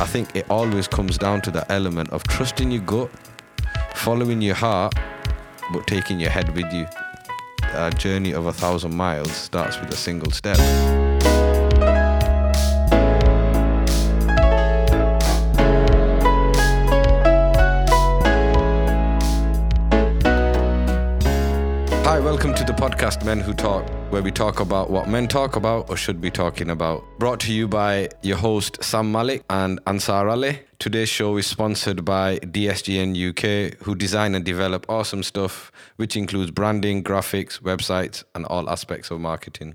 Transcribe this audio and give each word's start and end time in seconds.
I 0.00 0.06
think 0.06 0.34
it 0.34 0.46
always 0.48 0.88
comes 0.88 1.18
down 1.18 1.42
to 1.42 1.50
the 1.50 1.70
element 1.70 2.08
of 2.08 2.22
trusting 2.22 2.70
your 2.70 2.80
gut, 2.80 3.10
following 3.94 4.40
your 4.40 4.54
heart, 4.54 4.94
but 5.74 5.86
taking 5.86 6.18
your 6.18 6.30
head 6.30 6.56
with 6.56 6.72
you. 6.72 6.86
A 7.74 7.90
journey 7.90 8.32
of 8.32 8.46
a 8.46 8.52
thousand 8.52 8.94
miles 8.96 9.30
starts 9.30 9.78
with 9.78 9.92
a 9.92 9.96
single 9.96 10.32
step. 10.32 10.56
Welcome 22.30 22.54
to 22.54 22.62
the 22.62 22.72
podcast 22.72 23.24
Men 23.24 23.40
Who 23.40 23.52
Talk, 23.52 23.90
where 24.12 24.22
we 24.22 24.30
talk 24.30 24.60
about 24.60 24.88
what 24.88 25.08
men 25.08 25.26
talk 25.26 25.56
about 25.56 25.90
or 25.90 25.96
should 25.96 26.20
be 26.20 26.30
talking 26.30 26.70
about. 26.70 27.02
Brought 27.18 27.40
to 27.40 27.52
you 27.52 27.66
by 27.66 28.08
your 28.22 28.36
host 28.36 28.84
Sam 28.84 29.10
Malik 29.10 29.42
and 29.50 29.80
Ansar 29.88 30.28
Ali. 30.28 30.60
Today's 30.78 31.08
show 31.08 31.36
is 31.38 31.48
sponsored 31.48 32.04
by 32.04 32.38
DSGN 32.38 33.16
UK, 33.30 33.76
who 33.82 33.96
design 33.96 34.36
and 34.36 34.44
develop 34.44 34.86
awesome 34.88 35.24
stuff, 35.24 35.72
which 35.96 36.16
includes 36.16 36.52
branding, 36.52 37.02
graphics, 37.02 37.60
websites, 37.62 38.22
and 38.36 38.46
all 38.46 38.70
aspects 38.70 39.10
of 39.10 39.18
marketing. 39.18 39.74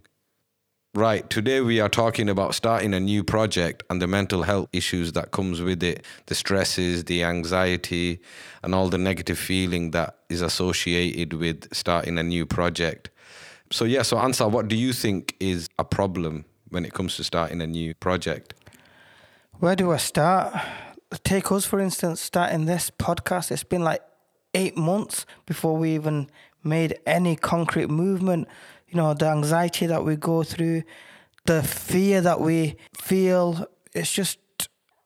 Right, 0.95 1.29
today 1.29 1.59
we 1.59 1.81
are 1.81 1.89
talking 1.89 2.29
about 2.29 2.55
starting 2.55 2.93
a 2.93 3.01
new 3.01 3.21
project 3.21 3.83
and 3.89 4.01
the 4.01 4.07
mental 4.07 4.43
health 4.43 4.69
issues 4.71 5.11
that 5.11 5.31
comes 5.31 5.61
with 5.61 5.83
it, 5.83 6.05
the 6.27 6.35
stresses, 6.35 7.03
the 7.03 7.21
anxiety, 7.21 8.21
and 8.63 8.73
all 8.73 8.87
the 8.87 8.97
negative 8.97 9.37
feeling 9.37 9.91
that 9.91 10.15
is 10.29 10.41
associated 10.41 11.33
with 11.33 11.67
starting 11.75 12.17
a 12.17 12.23
new 12.23 12.45
project. 12.45 13.09
So 13.73 13.83
yeah, 13.83 14.03
so 14.03 14.17
Ansar, 14.17 14.47
what 14.47 14.69
do 14.69 14.77
you 14.77 14.93
think 14.93 15.35
is 15.41 15.67
a 15.77 15.83
problem 15.83 16.45
when 16.69 16.85
it 16.85 16.93
comes 16.93 17.17
to 17.17 17.25
starting 17.25 17.61
a 17.61 17.67
new 17.67 17.93
project? 17.95 18.53
Where 19.59 19.75
do 19.75 19.91
I 19.91 19.97
start? 19.97 20.55
Take 21.25 21.51
us, 21.51 21.65
for 21.65 21.81
instance, 21.81 22.21
starting 22.21 22.67
this 22.67 22.89
podcast. 22.89 23.51
It's 23.51 23.65
been 23.65 23.83
like 23.83 24.01
eight 24.53 24.77
months 24.77 25.25
before 25.45 25.75
we 25.75 25.93
even 25.93 26.29
made 26.63 26.97
any 27.05 27.35
concrete 27.35 27.89
movement. 27.89 28.47
You 28.87 28.97
know, 28.97 29.13
the 29.13 29.27
anxiety 29.27 29.87
that 29.87 30.03
we 30.03 30.15
go 30.15 30.43
through, 30.43 30.83
the 31.45 31.63
fear 31.63 32.21
that 32.21 32.39
we 32.39 32.75
feel. 32.97 33.67
It's 33.93 34.11
just 34.11 34.39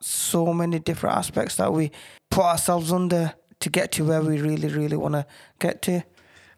so 0.02 0.54
many 0.54 0.80
different 0.80 1.18
aspects 1.18 1.56
that 1.56 1.72
we 1.72 1.92
put 2.30 2.46
ourselves 2.46 2.92
under 2.92 3.34
to 3.60 3.70
get 3.70 3.92
to 3.94 4.06
where 4.06 4.22
we 4.22 4.40
really, 4.40 4.70
really 4.70 4.98
want 4.98 5.14
to 5.14 5.26
get 5.60 5.82
to. 5.84 6.04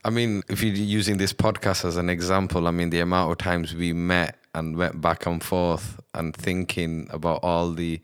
I 0.03 0.09
mean, 0.09 0.41
if 0.50 0.63
you're 0.63 0.73
using 0.73 1.17
this 1.17 1.33
podcast 1.33 1.86
as 1.86 1.97
an 1.97 2.09
example, 2.09 2.67
I 2.67 2.72
mean, 2.72 2.89
the 2.89 3.02
amount 3.02 3.31
of 3.31 3.38
times 3.38 3.75
we 3.75 3.94
met 3.94 4.38
and 4.53 4.75
went 4.75 5.00
back 5.00 5.25
and 5.25 5.44
forth 5.44 6.00
and 6.13 6.35
thinking 6.35 7.08
about 7.11 7.39
all 7.44 7.72
the 7.72 8.02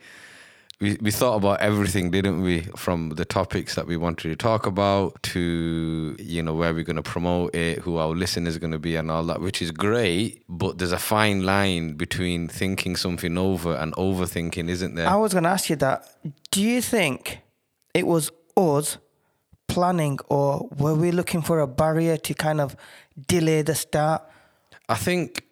we, 0.80 0.95
we 1.02 1.09
thought 1.09 1.38
about 1.38 1.59
everything, 1.59 2.11
didn't 2.11 2.42
we? 2.42 2.61
From 2.75 3.09
the 3.09 3.25
topics 3.25 3.73
that 3.75 3.88
we 3.88 3.97
wanted 3.97 4.30
to 4.30 4.36
talk 4.36 4.67
about 4.67 5.22
to, 5.23 6.16
you 6.19 6.44
know, 6.44 6.53
where 6.53 6.72
we're 6.73 6.84
going 6.84 6.97
to 6.97 7.02
promote 7.02 7.56
it, 7.56 7.80
who 7.80 7.97
our 7.97 8.09
listeners 8.09 8.56
are 8.56 8.59
going 8.59 8.73
to 8.73 8.80
be, 8.80 8.95
and 8.95 9.09
all 9.09 9.23
that, 9.23 9.42
which 9.42 9.59
is 9.61 9.72
great. 9.72 10.44
But 10.47 10.78
there's 10.78 10.92
a 10.92 11.00
fine 11.00 11.44
line 11.44 11.94
between 11.94 12.47
thinking 12.47 12.95
something 12.95 13.39
over 13.39 13.75
and 13.75 13.94
overthinking, 13.95 14.69
isn't 14.69 14.94
there? 14.94 15.08
I 15.08 15.16
was 15.16 15.34
going 15.34 15.45
to 15.45 15.50
ask 15.50 15.69
you 15.69 15.78
that. 15.78 16.08
Do 16.52 16.61
you 16.61 16.81
think 16.81 17.39
it 17.95 18.06
was 18.06 18.31
us 18.56 19.00
planning, 19.67 20.19
or 20.30 20.69
were 20.78 20.94
we 20.94 21.12
looking 21.12 21.41
for 21.41 21.59
a 21.59 21.67
barrier 21.67 22.17
to 22.17 22.34
kind 22.36 22.62
of 22.62 22.75
delay 23.28 23.64
the 23.64 23.73
start? 23.73 24.22
I 24.88 24.95
think 24.95 25.47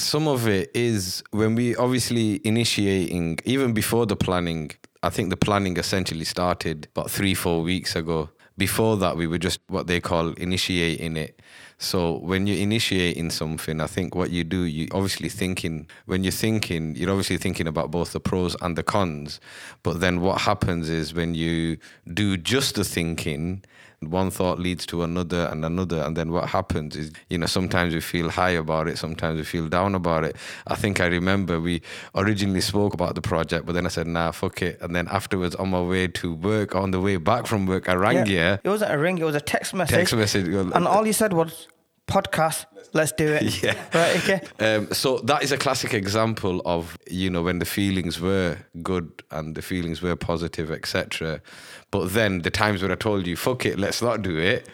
some 0.00 0.28
of 0.28 0.46
it 0.48 0.70
is 0.74 1.22
when 1.30 1.54
we 1.54 1.76
obviously 1.76 2.40
initiating 2.44 3.38
even 3.44 3.72
before 3.72 4.06
the 4.06 4.16
planning 4.16 4.70
i 5.02 5.08
think 5.08 5.30
the 5.30 5.36
planning 5.36 5.76
essentially 5.76 6.24
started 6.24 6.88
about 6.94 7.10
three 7.10 7.34
four 7.34 7.62
weeks 7.62 7.96
ago. 7.96 8.30
Before 8.56 8.96
that 8.96 9.16
we 9.16 9.28
were 9.28 9.38
just 9.38 9.60
what 9.68 9.86
they 9.86 10.00
call 10.00 10.30
initiating 10.32 11.16
it. 11.16 11.40
So 11.78 12.18
when 12.18 12.48
you're 12.48 12.58
initiating 12.58 13.30
something 13.30 13.80
i 13.80 13.86
think 13.86 14.16
what 14.16 14.30
you 14.30 14.42
do 14.42 14.62
you 14.62 14.88
obviously 14.90 15.28
thinking 15.28 15.86
when 16.06 16.24
you're 16.24 16.32
thinking 16.32 16.96
you're 16.96 17.10
obviously 17.10 17.36
thinking 17.36 17.68
about 17.68 17.92
both 17.92 18.12
the 18.12 18.20
pros 18.20 18.56
and 18.60 18.76
the 18.76 18.82
cons. 18.82 19.38
But 19.84 20.00
then 20.00 20.20
what 20.20 20.40
happens 20.40 20.88
is 20.90 21.14
when 21.14 21.34
you 21.36 21.78
do 22.12 22.36
just 22.36 22.74
the 22.74 22.84
thinking 22.84 23.62
one 24.00 24.30
thought 24.30 24.58
leads 24.60 24.86
to 24.86 25.02
another 25.02 25.48
and 25.50 25.64
another 25.64 26.00
and 26.02 26.16
then 26.16 26.30
what 26.30 26.48
happens 26.48 26.94
is 26.94 27.10
you 27.30 27.36
know 27.36 27.46
sometimes 27.46 27.92
we 27.92 28.00
feel 28.00 28.30
high 28.30 28.50
about 28.50 28.86
it 28.86 28.96
sometimes 28.96 29.36
we 29.36 29.44
feel 29.44 29.68
down 29.68 29.94
about 29.94 30.22
it. 30.24 30.36
I 30.68 30.76
think 30.76 31.00
i 31.00 31.06
remember 31.06 31.60
we 31.60 31.82
originally 32.14 32.60
spoke 32.60 32.94
about 32.94 33.16
the 33.16 33.20
project 33.20 33.66
but 33.66 33.72
then 33.72 33.86
i 33.86 33.88
said 33.88 34.06
nah 34.06 34.30
fuck 34.30 34.62
it. 34.62 34.78
And 34.80 34.94
then 34.94 35.08
afterwards 35.08 35.56
on 35.56 35.70
my 35.70 35.80
way 35.82 36.06
to 36.08 36.32
work 36.32 36.74
on 36.76 36.92
the 36.92 37.00
way 37.00 37.16
back 37.16 37.46
from 37.46 37.66
work 37.66 37.88
i 37.88 37.94
rang 37.94 38.26
you. 38.26 38.58
It 38.62 38.68
wasn't 38.68 38.92
a 38.92 38.98
ring, 38.98 39.18
it 39.18 39.24
was 39.24 39.34
a 39.34 39.40
text 39.40 39.74
message. 39.74 39.96
text 39.96 40.14
message 40.14 40.46
And 40.46 40.86
uh, 40.86 40.88
all 40.88 41.06
you 41.06 41.12
said 41.12 41.32
was, 41.32 41.66
podcast, 42.06 42.66
let's 42.92 43.12
do 43.12 43.26
it. 43.26 43.62
Yeah. 43.62 43.74
Right, 43.92 44.16
okay. 44.18 44.40
Um, 44.60 44.92
so 44.92 45.18
that 45.18 45.42
is 45.42 45.52
a 45.52 45.58
classic 45.58 45.92
example 45.94 46.62
of 46.64 46.96
you 47.10 47.28
know 47.30 47.42
when 47.42 47.58
the 47.58 47.64
feelings 47.64 48.20
were 48.20 48.58
good 48.82 49.22
and 49.30 49.54
the 49.54 49.62
feelings 49.62 50.00
were 50.00 50.16
positive, 50.16 50.70
etc. 50.70 51.40
But 51.90 52.12
then 52.12 52.42
the 52.42 52.50
times 52.50 52.82
when 52.82 52.92
I 52.92 52.94
told 52.94 53.26
you 53.26 53.36
"fuck 53.36 53.66
it, 53.66 53.78
let's 53.78 54.00
not 54.02 54.22
do 54.22 54.38
it," 54.38 54.68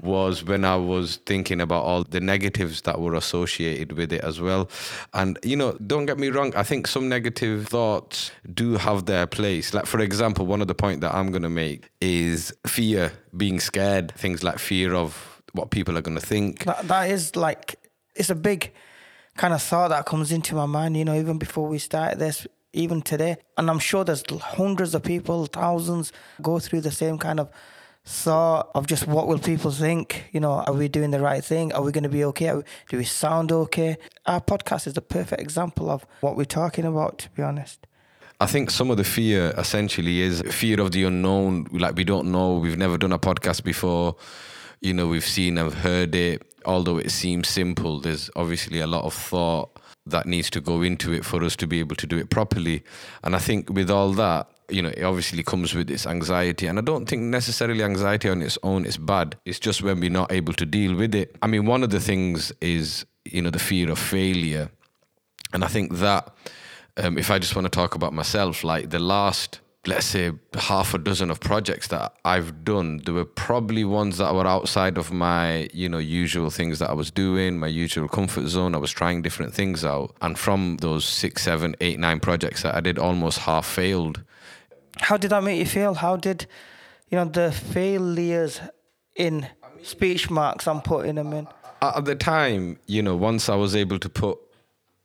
was 0.00 0.44
when 0.44 0.64
I 0.64 0.76
was 0.76 1.16
thinking 1.26 1.60
about 1.60 1.84
all 1.84 2.04
the 2.04 2.20
negatives 2.20 2.82
that 2.82 3.00
were 3.00 3.14
associated 3.14 3.92
with 3.92 4.12
it 4.12 4.22
as 4.22 4.40
well. 4.40 4.70
And 5.12 5.38
you 5.42 5.56
know, 5.56 5.72
don't 5.86 6.06
get 6.06 6.18
me 6.18 6.28
wrong, 6.30 6.54
I 6.56 6.62
think 6.62 6.86
some 6.86 7.08
negative 7.08 7.68
thoughts 7.68 8.30
do 8.54 8.76
have 8.76 9.06
their 9.06 9.26
place. 9.26 9.74
Like 9.74 9.86
for 9.86 10.00
example, 10.00 10.46
one 10.46 10.60
of 10.62 10.68
the 10.68 10.74
point 10.74 11.00
that 11.02 11.14
I'm 11.14 11.30
gonna 11.30 11.50
make 11.50 11.90
is 12.00 12.52
fear, 12.66 13.12
being 13.36 13.60
scared, 13.60 14.12
things 14.12 14.42
like 14.42 14.58
fear 14.58 14.94
of 14.94 15.29
what 15.52 15.70
people 15.70 15.96
are 15.96 16.02
gonna 16.02 16.20
think. 16.20 16.64
That, 16.64 16.86
that 16.88 17.10
is 17.10 17.36
like, 17.36 17.76
it's 18.14 18.30
a 18.30 18.34
big 18.34 18.72
kind 19.36 19.54
of 19.54 19.62
thought 19.62 19.88
that 19.88 20.06
comes 20.06 20.32
into 20.32 20.54
my 20.54 20.66
mind, 20.66 20.96
you 20.96 21.04
know, 21.04 21.14
even 21.14 21.38
before 21.38 21.68
we 21.68 21.78
started 21.78 22.18
this, 22.18 22.46
even 22.72 23.02
today. 23.02 23.36
And 23.56 23.70
I'm 23.70 23.78
sure 23.78 24.04
there's 24.04 24.24
hundreds 24.30 24.94
of 24.94 25.02
people, 25.02 25.46
thousands 25.46 26.12
go 26.42 26.58
through 26.58 26.82
the 26.82 26.90
same 26.90 27.18
kind 27.18 27.40
of 27.40 27.50
thought 28.04 28.70
of 28.74 28.86
just 28.86 29.06
what 29.06 29.28
will 29.28 29.38
people 29.38 29.70
think? 29.70 30.24
You 30.32 30.40
know, 30.40 30.52
are 30.52 30.72
we 30.72 30.88
doing 30.88 31.10
the 31.10 31.20
right 31.20 31.44
thing? 31.44 31.72
Are 31.72 31.82
we 31.82 31.92
going 31.92 32.04
to 32.04 32.10
be 32.10 32.24
okay? 32.24 32.52
We, 32.54 32.62
do 32.88 32.96
we 32.96 33.04
sound 33.04 33.52
okay? 33.52 33.98
Our 34.26 34.40
podcast 34.40 34.86
is 34.86 34.94
the 34.94 35.02
perfect 35.02 35.40
example 35.40 35.90
of 35.90 36.06
what 36.20 36.36
we're 36.36 36.44
talking 36.44 36.84
about, 36.84 37.18
to 37.18 37.30
be 37.30 37.42
honest. 37.42 37.86
I 38.40 38.46
think 38.46 38.70
some 38.70 38.90
of 38.90 38.96
the 38.96 39.04
fear 39.04 39.52
essentially 39.58 40.20
is 40.22 40.42
fear 40.50 40.80
of 40.80 40.92
the 40.92 41.04
unknown. 41.04 41.66
Like 41.72 41.94
we 41.94 42.04
don't 42.04 42.32
know, 42.32 42.56
we've 42.56 42.78
never 42.78 42.96
done 42.96 43.12
a 43.12 43.18
podcast 43.18 43.64
before. 43.64 44.16
You 44.80 44.94
know, 44.94 45.08
we've 45.08 45.26
seen, 45.26 45.58
I've 45.58 45.74
heard 45.74 46.14
it. 46.14 46.42
Although 46.64 46.98
it 46.98 47.10
seems 47.10 47.48
simple, 47.48 48.00
there's 48.00 48.30
obviously 48.36 48.80
a 48.80 48.86
lot 48.86 49.04
of 49.04 49.14
thought 49.14 49.78
that 50.06 50.26
needs 50.26 50.50
to 50.50 50.60
go 50.60 50.82
into 50.82 51.12
it 51.12 51.24
for 51.24 51.42
us 51.44 51.56
to 51.56 51.66
be 51.66 51.80
able 51.80 51.96
to 51.96 52.06
do 52.06 52.18
it 52.18 52.30
properly. 52.30 52.82
And 53.22 53.34
I 53.34 53.38
think 53.38 53.70
with 53.70 53.90
all 53.90 54.12
that, 54.12 54.48
you 54.68 54.82
know, 54.82 54.90
it 54.90 55.02
obviously 55.02 55.42
comes 55.42 55.74
with 55.74 55.88
this 55.88 56.06
anxiety. 56.06 56.66
And 56.66 56.78
I 56.78 56.82
don't 56.82 57.08
think 57.08 57.22
necessarily 57.22 57.82
anxiety 57.82 58.28
on 58.28 58.42
its 58.42 58.58
own 58.62 58.84
is 58.84 58.96
bad. 58.96 59.36
It's 59.44 59.58
just 59.58 59.82
when 59.82 60.00
we're 60.00 60.10
not 60.10 60.32
able 60.32 60.52
to 60.54 60.66
deal 60.66 60.94
with 60.94 61.14
it. 61.14 61.36
I 61.42 61.46
mean, 61.46 61.66
one 61.66 61.82
of 61.82 61.90
the 61.90 62.00
things 62.00 62.52
is, 62.60 63.04
you 63.24 63.42
know, 63.42 63.50
the 63.50 63.58
fear 63.58 63.90
of 63.90 63.98
failure. 63.98 64.70
And 65.52 65.64
I 65.64 65.66
think 65.66 65.96
that 65.98 66.32
um, 66.96 67.18
if 67.18 67.30
I 67.30 67.38
just 67.38 67.54
want 67.56 67.66
to 67.66 67.70
talk 67.70 67.94
about 67.94 68.12
myself, 68.12 68.64
like 68.64 68.90
the 68.90 68.98
last, 68.98 69.59
let's 69.86 70.06
say, 70.06 70.32
half 70.54 70.92
a 70.92 70.98
dozen 70.98 71.30
of 71.30 71.40
projects 71.40 71.88
that 71.88 72.14
I've 72.24 72.64
done, 72.64 72.98
there 73.04 73.14
were 73.14 73.24
probably 73.24 73.84
ones 73.84 74.18
that 74.18 74.34
were 74.34 74.46
outside 74.46 74.98
of 74.98 75.10
my, 75.10 75.70
you 75.72 75.88
know, 75.88 75.98
usual 75.98 76.50
things 76.50 76.78
that 76.80 76.90
I 76.90 76.92
was 76.92 77.10
doing, 77.10 77.58
my 77.58 77.66
usual 77.66 78.08
comfort 78.08 78.48
zone. 78.48 78.74
I 78.74 78.78
was 78.78 78.90
trying 78.90 79.22
different 79.22 79.54
things 79.54 79.84
out. 79.84 80.14
And 80.20 80.38
from 80.38 80.76
those 80.78 81.04
six, 81.06 81.42
seven, 81.42 81.74
eight, 81.80 81.98
nine 81.98 82.20
projects 82.20 82.62
that 82.62 82.74
I 82.74 82.80
did, 82.80 82.98
almost 82.98 83.38
half 83.38 83.66
failed. 83.66 84.22
How 84.98 85.16
did 85.16 85.30
that 85.30 85.42
make 85.42 85.58
you 85.58 85.66
feel? 85.66 85.94
How 85.94 86.16
did, 86.16 86.46
you 87.08 87.16
know, 87.16 87.24
the 87.24 87.50
failures 87.50 88.60
in 89.16 89.48
speech 89.82 90.30
marks, 90.30 90.68
I'm 90.68 90.82
putting 90.82 91.14
them 91.14 91.32
in. 91.32 91.48
At 91.80 92.04
the 92.04 92.14
time, 92.14 92.78
you 92.86 93.02
know, 93.02 93.16
once 93.16 93.48
I 93.48 93.54
was 93.54 93.74
able 93.74 93.98
to 94.00 94.08
put 94.10 94.38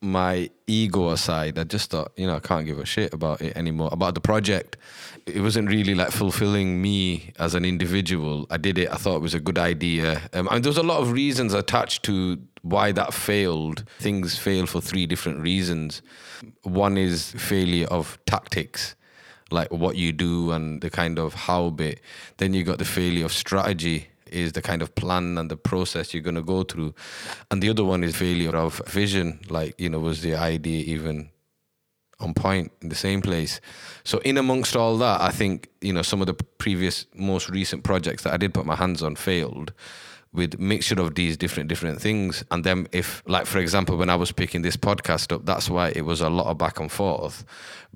my 0.05 0.49
ego 0.67 1.09
aside, 1.09 1.57
I 1.57 1.63
just 1.63 1.89
thought, 1.89 2.11
you 2.15 2.27
know, 2.27 2.35
I 2.35 2.39
can't 2.39 2.65
give 2.65 2.79
a 2.79 2.85
shit 2.85 3.13
about 3.13 3.41
it 3.41 3.57
anymore, 3.57 3.89
about 3.91 4.15
the 4.15 4.21
project. 4.21 4.77
It 5.25 5.41
wasn't 5.41 5.69
really 5.69 5.95
like 5.95 6.11
fulfilling 6.11 6.81
me 6.81 7.33
as 7.39 7.55
an 7.55 7.65
individual. 7.65 8.45
I 8.49 8.57
did 8.57 8.77
it, 8.77 8.89
I 8.91 8.95
thought 8.95 9.17
it 9.17 9.21
was 9.21 9.33
a 9.33 9.39
good 9.39 9.57
idea. 9.57 10.21
Um, 10.33 10.47
and 10.51 10.63
there 10.63 10.69
was 10.69 10.77
a 10.77 10.83
lot 10.83 11.01
of 11.01 11.11
reasons 11.11 11.53
attached 11.53 12.03
to 12.03 12.37
why 12.61 12.91
that 12.91 13.13
failed. 13.13 13.83
Things 13.99 14.37
fail 14.37 14.65
for 14.65 14.81
three 14.81 15.05
different 15.05 15.39
reasons. 15.39 16.01
One 16.63 16.97
is 16.97 17.31
failure 17.31 17.87
of 17.87 18.17
tactics, 18.25 18.95
like 19.51 19.71
what 19.71 19.95
you 19.95 20.11
do 20.11 20.51
and 20.51 20.81
the 20.81 20.89
kind 20.89 21.19
of 21.19 21.33
how 21.33 21.71
bit. 21.71 22.01
Then 22.37 22.53
you 22.53 22.63
got 22.63 22.77
the 22.77 22.85
failure 22.85 23.25
of 23.25 23.33
strategy 23.33 24.09
is 24.31 24.53
the 24.53 24.61
kind 24.61 24.81
of 24.81 24.95
plan 24.95 25.37
and 25.37 25.49
the 25.49 25.57
process 25.57 26.13
you're 26.13 26.23
going 26.23 26.35
to 26.35 26.41
go 26.41 26.63
through. 26.63 26.93
And 27.51 27.61
the 27.61 27.69
other 27.69 27.83
one 27.83 28.03
is 28.03 28.15
failure 28.15 28.55
of 28.55 28.81
vision. 28.87 29.39
Like, 29.49 29.79
you 29.79 29.89
know, 29.89 29.99
was 29.99 30.21
the 30.21 30.35
idea 30.35 30.83
even 30.85 31.29
on 32.19 32.33
point 32.33 32.71
in 32.81 32.89
the 32.89 32.95
same 32.95 33.21
place. 33.21 33.59
So 34.03 34.19
in 34.19 34.37
amongst 34.37 34.75
all 34.75 34.97
that, 34.97 35.21
I 35.21 35.31
think 35.31 35.69
you 35.81 35.93
know 35.93 36.01
some 36.01 36.21
of 36.21 36.27
the 36.27 36.33
previous, 36.33 37.05
most 37.13 37.49
recent 37.49 37.83
projects 37.83 38.23
that 38.23 38.33
I 38.33 38.37
did 38.37 38.53
put 38.53 38.65
my 38.65 38.75
hands 38.75 39.03
on 39.03 39.15
failed 39.15 39.73
with 40.35 40.59
mixture 40.59 40.99
of 41.01 41.15
these 41.15 41.37
different 41.37 41.69
different 41.69 42.01
things. 42.01 42.43
And 42.51 42.63
then 42.63 42.87
if 42.91 43.23
like 43.27 43.45
for 43.45 43.59
example 43.59 43.97
when 43.97 44.09
i 44.09 44.15
was 44.15 44.31
picking 44.31 44.61
this 44.61 44.77
podcast 44.77 45.31
up 45.31 45.45
that's 45.45 45.69
why 45.69 45.89
it 45.89 46.05
was 46.05 46.21
a 46.21 46.29
lot 46.29 46.47
of 46.47 46.57
back 46.57 46.79
and 46.79 46.91
forth 46.91 47.45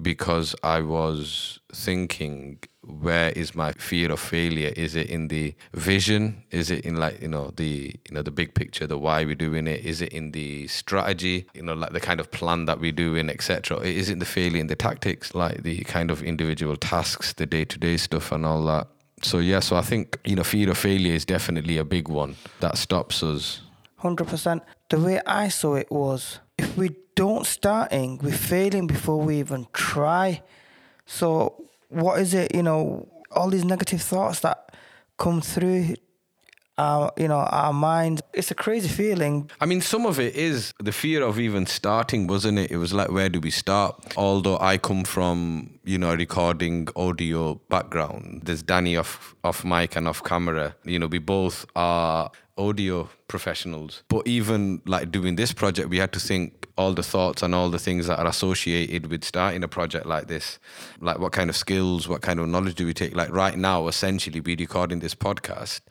because 0.01 0.56
i 0.63 0.81
was 0.81 1.59
thinking 1.74 2.59
where 2.81 3.30
is 3.31 3.53
my 3.53 3.71
fear 3.74 4.12
of 4.12 4.19
failure? 4.19 4.74
Is 4.75 4.95
it 4.95 5.12
in 5.12 5.27
the 5.27 5.53
vision? 5.74 6.44
Is 6.50 6.71
it 6.71 6.86
in 6.86 6.95
like 6.95 7.21
you 7.21 7.27
know 7.27 7.51
the 7.56 7.94
you 8.07 8.15
know 8.15 8.24
the 8.24 8.31
big 8.31 8.56
picture 8.56 8.88
the 8.88 8.97
why 8.97 9.25
we're 9.25 9.35
doing 9.35 9.68
it? 9.68 9.85
Is 9.85 10.01
it 10.01 10.12
in 10.12 10.31
the 10.31 10.68
strategy 10.68 11.45
you 11.53 11.62
know 11.62 11.74
like 11.74 11.94
the 11.94 12.00
kind 12.00 12.19
of 12.19 12.31
plan 12.31 12.65
that 12.65 12.80
we 12.80 12.92
do 12.92 13.15
in 13.15 13.30
etc 13.30 13.77
is 13.80 14.09
it 14.09 14.19
the 14.19 14.25
failure 14.25 14.59
in 14.59 14.68
the 14.68 14.75
tactics 14.75 15.35
like 15.35 15.63
the 15.63 15.80
kind 15.81 16.09
of 16.12 16.24
individual 16.24 16.75
tasks 16.75 17.33
the 17.33 17.45
day-to-day 17.45 17.97
stuff 17.97 18.31
and 18.31 18.45
all 18.45 18.63
that 18.65 18.88
so 19.21 19.39
yeah, 19.39 19.60
so 19.60 19.75
I 19.75 19.81
think 19.81 20.18
you 20.25 20.36
know 20.36 20.44
fear 20.44 20.69
of 20.69 20.77
failure 20.77 21.13
is 21.13 21.25
definitely 21.25 21.77
a 21.77 21.86
big 21.86 22.07
one 22.07 22.36
that 22.60 22.77
stops 22.77 23.24
us. 23.24 23.62
Hundred 23.98 24.27
percent. 24.27 24.63
The 24.89 25.00
way 25.00 25.21
I 25.25 25.50
saw 25.50 25.75
it 25.75 25.92
was, 25.92 26.39
if 26.57 26.77
we 26.77 26.95
don't 27.16 27.45
starting, 27.45 28.18
we're 28.24 28.31
failing 28.31 28.88
before 28.88 29.19
we 29.21 29.39
even 29.39 29.68
try. 29.74 30.42
So 31.06 31.66
what 31.89 32.19
is 32.19 32.33
it? 32.33 32.56
You 32.56 32.63
know, 32.63 33.07
all 33.31 33.50
these 33.50 33.66
negative 33.66 34.01
thoughts 34.01 34.39
that 34.42 34.74
come 35.18 35.42
through 35.42 35.95
our, 36.80 37.12
you 37.18 37.28
know, 37.28 37.40
our 37.40 37.74
mind. 37.74 38.22
It's 38.34 38.50
a 38.50 38.56
crazy 38.56 38.88
feeling. 38.88 39.52
I 39.60 39.66
mean, 39.66 39.81
some 39.81 40.06
of 40.06 40.20
it 40.20 40.36
is 40.36 40.74
the 40.80 40.92
fear 40.92 41.22
of 41.24 41.40
even 41.40 41.66
starting, 41.66 42.26
wasn't 42.26 42.58
it? 42.58 42.72
It 42.72 42.78
was 42.78 42.94
like, 42.94 43.12
where 43.12 43.30
do 43.30 43.40
we 43.40 43.52
start? 43.52 44.14
Although 44.16 44.58
I 44.60 44.78
come 44.78 45.04
from, 45.04 45.80
you 45.84 45.98
know, 45.98 46.16
recording 46.16 46.88
audio 46.96 47.56
background. 47.70 48.44
There's 48.46 48.64
Danny 48.64 48.96
off 48.96 49.36
off 49.44 49.64
mic 49.64 49.96
and 49.96 50.08
off 50.08 50.24
camera. 50.24 50.76
You 50.84 51.00
know, 51.00 51.08
we 51.08 51.20
both 51.20 51.66
are 51.76 52.31
audio 52.58 53.10
professionals. 53.28 54.04
But 54.10 54.28
even 54.28 54.81
like 54.86 55.12
doing 55.12 55.36
this 55.36 55.54
project, 55.54 55.90
we 55.90 55.98
had 55.98 56.12
to 56.14 56.20
think 56.20 56.68
all 56.78 56.94
the 56.94 57.04
thoughts 57.04 57.42
and 57.42 57.56
all 57.56 57.70
the 57.70 57.80
things 57.80 58.08
that 58.08 58.20
are 58.20 58.28
associated 58.28 59.08
with 59.08 59.24
starting 59.24 59.64
a 59.64 59.68
project 59.68 60.06
like 60.06 60.28
this. 60.28 60.60
Like 61.00 61.20
what 61.20 61.31
kind 61.31 61.50
of 61.50 61.56
skills, 61.56 62.08
what 62.08 62.22
kind 62.22 62.40
of 62.40 62.48
knowledge 62.48 62.76
do 62.76 62.86
we 62.86 62.94
take? 62.94 63.16
Like 63.16 63.31
right 63.31 63.58
now, 63.58 63.88
essentially, 63.88 64.40
we're 64.42 64.58
recording 64.58 65.00
this 65.00 65.16
podcast 65.16 65.81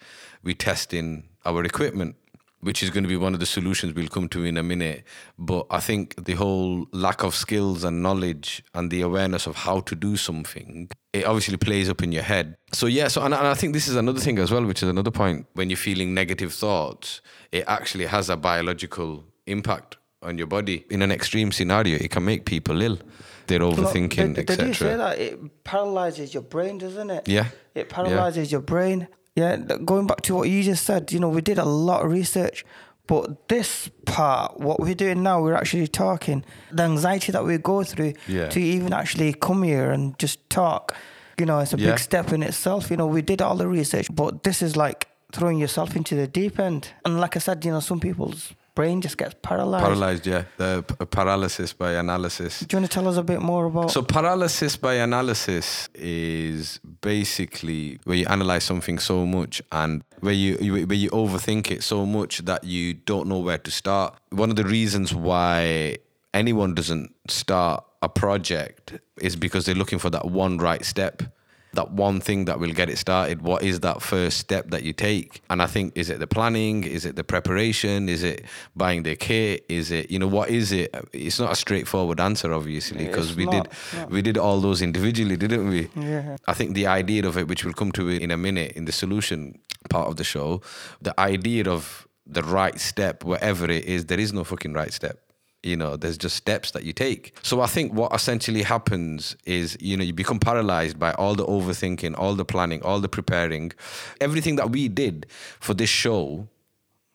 we 0.43 0.55
test 0.55 0.95
in 0.95 1.25
our 1.45 1.65
equipment 1.65 2.17
which 2.61 2.83
is 2.83 2.91
going 2.91 3.05
to 3.05 3.09
be 3.09 3.17
one 3.17 3.35
of 3.35 3.41
the 3.41 3.47
solutions 3.47 3.95
we'll 3.95 4.09
come 4.09 4.29
to 4.29 4.45
in 4.45 4.57
a 4.57 4.63
minute. 4.63 5.05
But 5.39 5.67
I 5.71 5.81
think 5.81 6.25
the 6.25 6.35
whole 6.35 6.87
lack 6.93 7.23
of 7.23 7.35
skills 7.35 7.85
and 7.85 8.03
knowledge 8.03 8.65
and 8.75 8.91
the 8.91 9.03
awareness 9.03 9.47
of 9.47 9.57
how 9.57 9.81
to 9.81 9.95
do 9.95 10.17
something, 10.17 10.91
it 11.13 11.25
obviously 11.25 11.57
plays 11.57 11.89
up 11.89 12.03
in 12.03 12.11
your 12.11 12.25
head. 12.25 12.57
So, 12.73 12.87
yeah, 12.87 13.09
so, 13.09 13.23
and, 13.23 13.33
and 13.33 13.47
I 13.47 13.55
think 13.55 13.75
this 13.75 13.87
is 13.87 13.95
another 13.95 14.21
thing 14.21 14.39
as 14.39 14.51
well, 14.51 14.65
which 14.65 14.83
is 14.83 14.89
another 14.89 15.11
point. 15.11 15.47
When 15.55 15.71
you're 15.71 15.77
feeling 15.77 16.15
negative 16.15 16.53
thoughts, 16.53 17.21
it 17.53 17.65
actually 17.69 18.07
has 18.07 18.29
a 18.29 18.37
biological 18.37 19.25
impact 19.47 19.97
on 20.23 20.37
your 20.37 20.49
body. 20.49 20.85
In 20.91 21.03
an 21.03 21.13
extreme 21.13 21.53
scenario, 21.53 21.97
it 21.97 22.11
can 22.11 22.25
make 22.25 22.45
people 22.45 22.83
ill. 22.83 22.99
They're 23.47 23.61
overthinking, 23.61 24.37
etc. 24.37 24.57
Did 24.57 24.67
you 24.67 24.75
say 24.75 24.97
that? 24.97 25.19
It 25.19 25.65
paralyzes 25.65 26.35
your 26.35 26.43
brain, 26.43 26.79
doesn't 26.79 27.09
it? 27.09 27.29
Yeah. 27.29 27.47
It 27.75 27.89
paralyzes 27.89 28.51
yeah. 28.51 28.57
your 28.57 28.63
brain. 28.63 29.09
Yeah, 29.39 29.57
going 29.57 30.09
back 30.09 30.23
to 30.23 30.35
what 30.35 30.49
you 30.51 30.65
just 30.65 30.85
said, 30.85 31.13
you 31.13 31.21
know, 31.21 31.29
we 31.29 31.43
did 31.43 31.59
a 31.59 31.65
lot 31.65 32.05
of 32.05 32.11
research, 32.11 32.65
but 33.07 33.49
this 33.49 33.89
part, 34.05 34.59
what 34.59 34.81
we're 34.81 34.97
doing 34.97 35.23
now, 35.23 35.41
we're 35.41 35.55
actually 35.55 35.87
talking 35.87 36.45
the 36.73 36.83
anxiety 36.83 37.31
that 37.31 37.45
we 37.45 37.57
go 37.57 37.85
through 37.85 38.15
yeah. 38.27 38.49
to 38.49 38.61
even 38.61 38.93
actually 38.93 39.33
come 39.35 39.63
here 39.63 39.93
and 39.93 40.19
just 40.19 40.51
talk. 40.51 40.97
You 41.39 41.47
know, 41.47 41.61
it's 41.61 41.73
a 41.73 41.79
yeah. 41.79 41.91
big 41.91 42.01
step 42.01 42.33
in 42.33 42.43
itself. 42.43 42.91
You 42.91 42.97
know, 42.97 43.07
we 43.07 43.23
did 43.23 43.41
all 43.41 43.55
the 43.55 43.69
research, 43.69 44.09
but 44.13 44.43
this 44.43 44.61
is 44.61 44.75
like 44.77 45.07
throwing 45.33 45.59
yourself 45.59 45.95
into 45.95 46.17
the 46.17 46.27
deep 46.27 46.59
end. 46.59 46.93
And 47.05 47.21
like 47.21 47.37
I 47.37 47.39
said, 47.39 47.65
you 47.65 47.71
know, 47.71 47.79
some 47.79 48.01
people's 48.01 48.55
brain 48.79 49.01
just 49.01 49.19
gets 49.19 49.35
paralyzed. 49.43 49.85
Paralyzed, 49.85 50.25
yeah. 50.25 50.45
The 50.57 50.85
p- 50.87 51.05
paralysis 51.07 51.73
by 51.73 51.95
analysis. 51.95 52.61
Do 52.61 52.77
you 52.77 52.81
want 52.81 52.89
to 52.89 52.95
tell 52.95 53.09
us 53.09 53.17
a 53.17 53.25
bit 53.25 53.43
more 53.43 53.67
about? 53.67 53.91
So 53.91 54.03
paralysis 54.03 54.77
by 54.77 54.95
analysis 54.95 55.89
is 55.95 56.79
basically 57.01 57.99
where 58.05 58.17
you 58.17 58.27
analyze 58.27 58.63
something 58.63 59.01
so 59.01 59.27
much 59.27 59.61
and 59.73 60.05
where 60.21 60.33
you, 60.33 60.59
you 60.61 60.87
where 60.87 60.97
you 61.05 61.11
overthink 61.11 61.73
it 61.73 61.83
so 61.83 62.07
much 62.07 62.39
that 62.45 62.63
you 62.63 62.95
don't 62.95 63.27
know 63.27 63.41
where 63.41 63.59
to 63.59 63.71
start. 63.71 64.17
One 64.31 64.51
of 64.51 64.55
the 64.55 64.65
reasons 64.65 65.13
why 65.13 65.97
anyone 66.33 66.75
doesn't 66.75 67.13
start 67.29 67.85
a 68.01 68.09
project 68.09 69.01
is 69.21 69.35
because 69.35 69.67
they're 69.67 69.81
looking 69.83 69.99
for 69.99 70.11
that 70.11 70.27
one 70.27 70.59
right 70.59 70.85
step 70.85 71.25
that 71.75 71.91
one 71.93 72.21
thing 72.21 72.47
that 72.47 72.59
will 72.59 72.73
get 72.73 72.89
it 72.89 72.99
started 72.99 73.43
what 73.43 73.63
is 73.63 73.81
that 73.81 74.03
first 74.03 74.39
step 74.39 74.71
that 74.71 74.83
you 74.83 74.93
take? 74.93 75.43
And 75.51 75.63
i 75.63 75.67
think 75.67 75.97
is 75.97 76.11
it 76.11 76.19
the 76.19 76.27
planning? 76.27 76.85
Is 76.85 77.05
it 77.05 77.17
the 77.17 77.25
preparation? 77.25 78.09
Is 78.09 78.23
it 78.23 78.45
buying 78.75 79.03
the 79.03 79.17
kit? 79.17 79.65
Is 79.69 79.91
it 79.91 80.11
you 80.11 80.19
know 80.19 80.29
what 80.29 80.51
is 80.51 80.73
it? 80.73 80.95
It's 81.13 81.39
not 81.39 81.53
a 81.53 81.57
straightforward 81.57 82.21
answer 82.21 82.53
obviously 82.53 83.07
because 83.07 83.35
we 83.37 83.45
not, 83.47 83.69
did 83.93 84.11
we 84.11 84.23
did 84.23 84.39
all 84.39 84.61
those 84.61 84.83
individually 84.83 85.37
didn't 85.37 85.69
we? 85.69 85.89
Yeah. 85.97 86.37
I 86.47 86.55
think 86.55 86.75
the 86.75 86.87
idea 86.87 87.27
of 87.27 87.37
it 87.37 87.49
which 87.49 87.65
we'll 87.65 87.75
come 87.75 87.93
to 87.93 88.09
in 88.09 88.31
a 88.31 88.37
minute 88.37 88.73
in 88.73 88.85
the 88.85 88.93
solution 88.93 89.59
part 89.91 90.09
of 90.09 90.17
the 90.17 90.25
show 90.25 90.61
the 91.01 91.19
idea 91.21 91.69
of 91.69 92.07
the 92.27 92.43
right 92.43 92.79
step 92.79 93.25
whatever 93.25 93.71
it 93.71 93.85
is 93.85 94.07
there 94.07 94.21
is 94.21 94.33
no 94.33 94.45
fucking 94.45 94.75
right 94.75 94.93
step 94.93 95.28
you 95.63 95.77
know 95.77 95.97
there's 95.97 96.19
just 96.19 96.37
steps 96.37 96.71
that 96.73 96.85
you 96.85 96.93
take. 96.93 97.35
So 97.43 97.61
i 97.61 97.67
think 97.67 97.93
what 97.93 98.15
essentially 98.15 98.63
happens 98.63 99.37
is 99.45 99.77
you 99.81 99.97
know 99.97 100.05
you 100.05 100.13
become 100.13 100.39
paralyzed 100.39 100.99
by 100.99 101.13
all 101.13 101.35
the 101.35 101.45
overthinking 101.45 102.15
all 102.17 102.35
the 102.35 102.45
planning 102.45 102.83
all 102.83 103.01
the 103.01 103.09
preparing. 103.09 103.73
Everything 104.21 104.57
that 104.57 104.71
we 104.71 104.89
did 104.89 105.27
for 105.61 105.75
this 105.75 105.91
show 105.91 106.49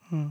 hmm. 0.09 0.27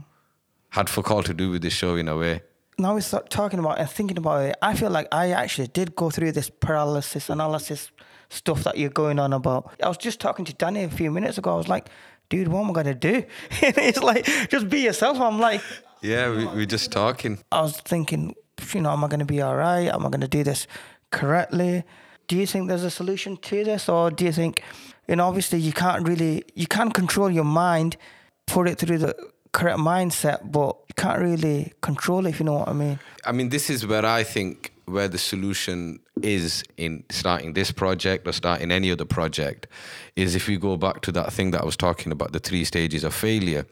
had 0.69 0.89
fuck 0.89 1.09
all 1.11 1.23
to 1.23 1.33
do 1.33 1.49
with 1.49 1.61
this 1.61 1.73
show 1.73 1.95
in 1.95 2.07
a 2.07 2.15
way. 2.17 2.41
Now 2.77 2.95
we 2.95 3.01
start 3.01 3.29
talking 3.29 3.59
about 3.59 3.79
and 3.79 3.89
thinking 3.89 4.17
about 4.17 4.45
it. 4.45 4.55
I 4.61 4.75
feel 4.75 4.89
like 4.89 5.07
i 5.11 5.31
actually 5.31 5.67
did 5.67 5.95
go 5.95 6.09
through 6.09 6.31
this 6.33 6.49
paralysis 6.49 7.29
analysis 7.29 7.91
stuff 8.29 8.63
that 8.63 8.77
you're 8.77 8.89
going 8.89 9.19
on 9.19 9.33
about. 9.33 9.73
I 9.81 9.87
was 9.87 9.97
just 9.97 10.19
talking 10.19 10.45
to 10.45 10.53
danny 10.53 10.83
a 10.83 10.89
few 10.89 11.11
minutes 11.11 11.37
ago. 11.37 11.53
I 11.53 11.57
was 11.57 11.67
like 11.67 11.89
dude 12.29 12.47
what 12.47 12.61
am 12.61 12.69
i 12.69 12.73
going 12.73 12.85
to 12.85 12.95
do 12.95 13.23
it's 13.61 14.01
like 14.01 14.25
just 14.49 14.69
be 14.69 14.81
yourself. 14.81 15.19
I'm 15.19 15.39
like 15.39 15.61
yeah, 16.03 16.29
we, 16.29 16.45
we're 16.45 16.65
just 16.65 16.91
talking. 16.91 17.39
I 17.51 17.61
was 17.61 17.79
thinking, 17.81 18.35
you 18.73 18.81
know, 18.81 18.91
am 18.91 19.03
I 19.03 19.07
going 19.07 19.19
to 19.19 19.25
be 19.25 19.41
all 19.41 19.55
right? 19.55 19.87
Am 19.87 20.05
I 20.05 20.09
going 20.09 20.21
to 20.21 20.27
do 20.27 20.43
this 20.43 20.67
correctly? 21.11 21.83
Do 22.27 22.37
you 22.37 22.45
think 22.45 22.67
there's 22.67 22.83
a 22.83 22.91
solution 22.91 23.37
to 23.37 23.63
this, 23.63 23.89
or 23.89 24.11
do 24.11 24.25
you 24.25 24.31
think, 24.31 24.61
you 25.07 25.15
know, 25.15 25.27
obviously 25.27 25.59
you 25.59 25.73
can't 25.73 26.07
really, 26.07 26.43
you 26.55 26.67
can't 26.67 26.93
control 26.93 27.31
your 27.31 27.43
mind, 27.43 27.97
put 28.45 28.67
it 28.67 28.77
through 28.77 28.99
the 28.99 29.15
correct 29.53 29.79
mindset, 29.79 30.51
but 30.51 30.77
you 30.87 30.93
can't 30.95 31.19
really 31.19 31.73
control 31.81 32.25
it, 32.25 32.29
if 32.31 32.39
you 32.39 32.45
know 32.45 32.59
what 32.59 32.69
I 32.69 32.73
mean. 32.73 32.99
I 33.25 33.31
mean, 33.31 33.49
this 33.49 33.69
is 33.69 33.87
where 33.87 34.05
I 34.05 34.23
think 34.23 34.73
where 34.85 35.07
the 35.07 35.17
solution 35.17 35.99
is 36.21 36.63
in 36.77 37.03
starting 37.09 37.53
this 37.53 37.71
project 37.71 38.27
or 38.27 38.33
starting 38.33 38.71
any 38.71 38.91
other 38.91 39.05
project 39.05 39.67
is 40.15 40.35
if 40.35 40.47
we 40.47 40.57
go 40.57 40.77
back 40.77 41.01
to 41.01 41.11
that 41.11 41.33
thing 41.33 41.51
that 41.51 41.61
I 41.61 41.65
was 41.65 41.77
talking 41.77 42.11
about, 42.11 42.33
the 42.33 42.39
three 42.39 42.63
stages 42.65 43.03
of 43.03 43.13
failure. 43.13 43.65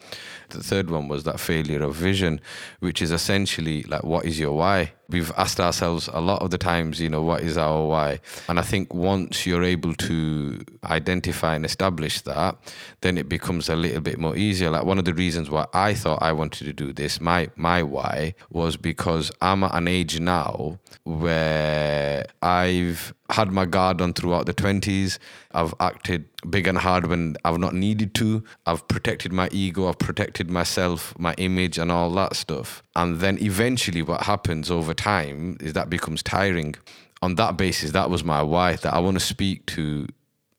The 0.49 0.63
third 0.63 0.89
one 0.89 1.07
was 1.07 1.23
that 1.23 1.39
failure 1.39 1.81
of 1.83 1.95
vision, 1.95 2.41
which 2.79 3.01
is 3.01 3.11
essentially 3.11 3.83
like, 3.83 4.03
what 4.03 4.25
is 4.25 4.39
your 4.39 4.53
why? 4.53 4.93
We've 5.07 5.31
asked 5.37 5.59
ourselves 5.59 6.09
a 6.11 6.19
lot 6.19 6.41
of 6.41 6.51
the 6.51 6.57
times, 6.57 6.99
you 6.99 7.09
know, 7.09 7.21
what 7.21 7.41
is 7.41 7.57
our 7.57 7.85
why? 7.85 8.21
And 8.47 8.57
I 8.59 8.61
think 8.61 8.93
once 8.93 9.45
you're 9.45 9.63
able 9.63 9.93
to 9.95 10.59
identify 10.85 11.55
and 11.55 11.65
establish 11.65 12.21
that, 12.21 12.57
then 13.01 13.17
it 13.17 13.29
becomes 13.29 13.69
a 13.69 13.75
little 13.75 14.01
bit 14.01 14.17
more 14.17 14.35
easier. 14.35 14.69
Like 14.69 14.85
one 14.85 14.97
of 14.97 15.05
the 15.05 15.13
reasons 15.13 15.49
why 15.49 15.67
I 15.73 15.93
thought 15.93 16.21
I 16.21 16.31
wanted 16.31 16.65
to 16.65 16.73
do 16.73 16.91
this, 16.93 17.21
my 17.21 17.49
my 17.55 17.83
why 17.83 18.35
was 18.49 18.77
because 18.77 19.31
I'm 19.41 19.63
at 19.63 19.75
an 19.75 19.87
age 19.87 20.19
now 20.19 20.79
where 21.03 22.25
I've 22.41 23.13
had 23.31 23.51
my 23.51 23.65
guard 23.65 24.01
on 24.01 24.13
throughout 24.13 24.45
the 24.45 24.53
20s. 24.53 25.17
I've 25.51 25.73
acted 25.79 26.25
big 26.49 26.67
and 26.67 26.77
hard 26.77 27.07
when 27.07 27.35
I've 27.45 27.57
not 27.59 27.73
needed 27.73 28.13
to. 28.15 28.43
I've 28.65 28.87
protected 28.87 29.31
my 29.31 29.49
ego, 29.51 29.87
I've 29.87 29.99
protected 29.99 30.49
myself, 30.49 31.17
my 31.17 31.33
image, 31.37 31.77
and 31.77 31.91
all 31.91 32.09
that 32.11 32.35
stuff. 32.35 32.83
And 32.95 33.19
then 33.19 33.37
eventually, 33.41 34.01
what 34.01 34.23
happens 34.23 34.69
over 34.69 34.93
time 34.93 35.57
is 35.59 35.73
that 35.73 35.89
becomes 35.89 36.23
tiring. 36.23 36.75
On 37.23 37.35
that 37.35 37.55
basis, 37.55 37.91
that 37.91 38.09
was 38.09 38.23
my 38.23 38.41
why 38.41 38.75
that 38.77 38.93
I 38.93 38.99
want 38.99 39.15
to 39.19 39.23
speak 39.23 39.67
to 39.67 40.07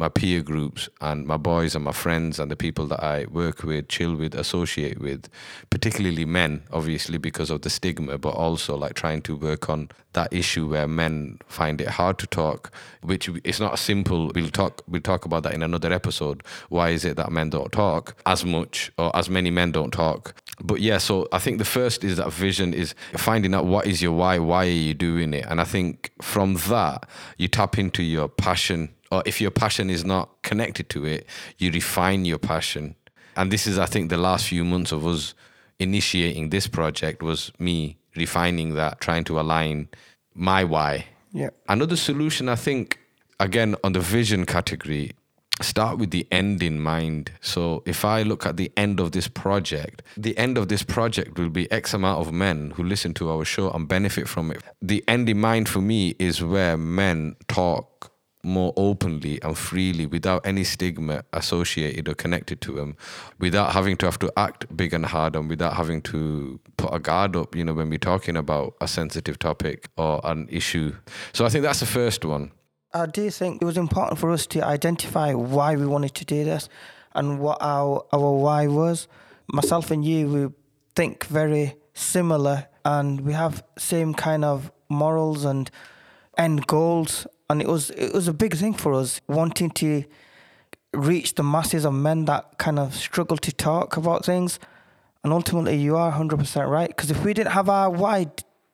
my 0.02 0.09
peer 0.09 0.42
groups 0.42 0.88
and 1.00 1.28
my 1.28 1.37
boys 1.37 1.76
and 1.76 1.85
my 1.85 1.92
friends 1.92 2.40
and 2.40 2.50
the 2.50 2.56
people 2.56 2.87
that 2.88 3.00
I 3.04 3.26
work 3.26 3.62
with, 3.62 3.87
chill 3.87 4.16
with, 4.16 4.35
associate 4.35 4.99
with, 5.00 5.28
particularly 5.71 6.25
men, 6.25 6.64
obviously 6.73 7.18
because 7.18 7.50
of 7.50 7.62
the 7.62 7.71
stigma, 7.71 8.18
but 8.18 8.30
also 8.30 8.76
like 8.76 8.94
trying 8.94 9.23
to 9.23 9.37
work 9.37 9.71
on 9.71 9.90
that 10.14 10.32
issue 10.32 10.68
where 10.68 10.88
men 10.88 11.38
find 11.47 11.80
it 11.80 11.87
hard 11.87 12.18
to 12.18 12.26
talk, 12.26 12.73
which 13.02 13.30
it's 13.44 13.61
not 13.61 13.78
simple. 13.78 14.32
We'll 14.35 14.50
talk 14.50 14.82
we'll 14.88 15.00
talk 15.00 15.25
about 15.25 15.44
that 15.44 15.54
in 15.54 15.62
another 15.62 15.92
episode. 15.92 16.42
Why 16.68 16.90
is 16.90 17.04
it 17.04 17.16
that 17.16 17.30
men 17.30 17.50
don't 17.50 17.71
talk 17.71 18.16
as 18.26 18.44
much 18.44 18.90
or 18.99 19.14
as 19.16 19.30
many 19.30 19.50
men 19.50 19.71
don't 19.71 19.92
talk? 19.92 20.35
But 20.61 20.80
yeah, 20.80 20.99
so 20.99 21.28
I 21.32 21.38
think 21.38 21.59
the 21.59 21.64
first 21.64 22.02
is 22.02 22.16
that 22.16 22.32
vision 22.32 22.75
is 22.75 22.97
finding 23.16 23.54
out 23.54 23.66
what 23.66 23.87
is 23.87 24.02
your 24.02 24.12
why, 24.12 24.40
why 24.40 24.66
are 24.66 24.80
you 24.88 24.94
doing 24.94 25.32
it? 25.32 25.47
And 25.49 25.61
I 25.61 25.64
think 25.64 26.11
from 26.21 26.54
that 26.68 27.09
you 27.38 27.47
tap 27.47 27.78
into 27.78 28.02
your 28.02 28.28
passion 28.28 28.88
or 29.12 29.23
if 29.26 29.42
your 29.42 29.50
passion 29.50 29.90
is 29.90 30.07
not 30.07 30.31
connected 30.42 30.88
to 30.88 31.04
it, 31.04 31.26
you 31.59 31.71
refine 31.71 32.25
your 32.25 32.38
passion. 32.38 32.97
And 33.37 33.52
this 33.52 33.66
is 33.66 33.78
I 33.78 33.85
think 33.85 34.09
the 34.09 34.16
last 34.16 34.47
few 34.47 34.64
months 34.64 34.90
of 34.90 35.07
us 35.07 35.35
initiating 35.78 36.49
this 36.49 36.66
project 36.66 37.23
was 37.23 37.52
me 37.59 37.99
refining 38.16 38.75
that, 38.75 39.00
trying 39.00 39.25
to 39.25 39.38
align 39.38 39.88
my 40.35 40.64
why. 40.64 41.07
Yeah. 41.33 41.50
Another 41.69 41.97
solution, 41.97 42.49
I 42.49 42.57
think, 42.57 42.99
again, 43.38 43.76
on 43.85 43.92
the 43.92 44.00
vision 44.00 44.47
category, 44.47 45.12
start 45.61 45.99
with 45.99 46.11
the 46.11 46.26
end 46.31 46.62
in 46.62 46.81
mind. 46.81 47.33
So 47.42 47.83
if 47.85 48.07
I 48.07 48.23
look 48.23 48.47
at 48.47 48.57
the 48.57 48.73
end 48.78 48.99
of 48.99 49.12
this 49.12 49.28
project, 49.28 50.02
the 50.16 50.37
end 50.38 50.57
of 50.57 50.69
this 50.69 50.83
project 50.83 51.38
will 51.38 51.50
be 51.50 51.71
X 51.71 51.92
amount 51.92 52.26
of 52.26 52.33
men 52.33 52.71
who 52.73 52.83
listen 52.83 53.12
to 53.14 53.31
our 53.31 53.45
show 53.45 53.71
and 53.71 53.87
benefit 53.87 54.26
from 54.26 54.50
it. 54.50 54.62
The 54.81 55.04
end 55.07 55.28
in 55.28 55.38
mind 55.38 55.69
for 55.69 55.83
me 55.83 56.14
is 56.19 56.42
where 56.42 56.78
men 56.78 57.37
talk 57.49 58.12
more 58.44 58.72
openly 58.76 59.40
and 59.42 59.56
freely 59.56 60.06
without 60.06 60.44
any 60.46 60.64
stigma 60.64 61.25
associated 61.32 62.08
or 62.08 62.14
connected 62.14 62.61
to 62.61 62.72
them, 62.72 62.96
without 63.38 63.72
having 63.72 63.96
to 63.96 64.06
have 64.06 64.18
to 64.18 64.32
act 64.37 64.76
big 64.76 64.92
and 64.92 65.06
hard 65.06 65.37
and 65.37 65.49
without 65.49 65.75
having 65.75 66.02
to 66.02 66.58
put 66.76 66.92
a 66.92 66.99
guard 66.99 67.37
up, 67.37 67.54
you 67.54 67.64
know, 67.64 67.75
when 67.75 67.88
we're 67.88 67.99
talking 67.99 68.37
about 68.37 68.75
a 68.80 68.88
sensitive 68.88 69.38
topic 69.38 69.88
or 69.96 70.20
an 70.25 70.49
issue. 70.50 70.94
So 71.32 71.44
I 71.44 71.49
think 71.49 71.62
that's 71.62 71.80
the 71.80 71.87
first 71.87 72.25
one. 72.25 72.50
I 72.94 73.06
do 73.06 73.30
think 73.30 73.62
it 73.62 73.64
was 73.64 73.78
important 73.78 74.18
for 74.18 74.30
us 74.30 74.46
to 74.49 74.64
identify 74.64 75.32
why 75.32 75.76
we 75.76 75.87
wanted 75.87 76.14
to 76.16 76.25
do 76.25 76.44
this 76.44 76.68
and 77.14 77.38
what 77.38 77.58
our 77.61 78.04
our 78.12 78.32
why 78.32 78.66
was. 78.66 79.08
Myself 79.52 79.90
and 79.90 80.04
you, 80.04 80.28
we 80.28 80.49
think 80.94 81.25
very 81.25 81.76
similar 81.94 82.66
and 82.84 83.20
we 83.22 83.32
have 83.32 83.62
same 83.78 84.14
kind 84.14 84.44
of 84.44 84.70
morals 84.88 85.44
and 85.44 85.70
end 86.37 86.66
goals 86.66 87.26
and 87.50 87.61
it 87.62 87.68
was 87.68 87.90
it 87.90 88.12
was 88.14 88.28
a 88.28 88.32
big 88.32 88.54
thing 88.56 88.75
for 88.75 88.94
us 88.94 89.20
wanting 89.28 89.70
to 89.70 90.04
reach 90.94 91.34
the 91.34 91.42
masses 91.42 91.84
of 91.84 91.94
men 91.94 92.25
that 92.26 92.58
kind 92.58 92.78
of 92.78 92.94
struggle 92.94 93.37
to 93.38 93.52
talk 93.52 93.96
about 93.96 94.25
things. 94.25 94.58
And 95.25 95.32
ultimately, 95.32 95.76
you 95.76 95.96
are 95.96 96.11
100% 96.12 96.68
right. 96.68 96.88
Because 96.88 97.11
if 97.11 97.25
we 97.25 97.32
didn't 97.32 97.52
have 97.52 97.68
our 97.68 97.88
why 97.88 98.26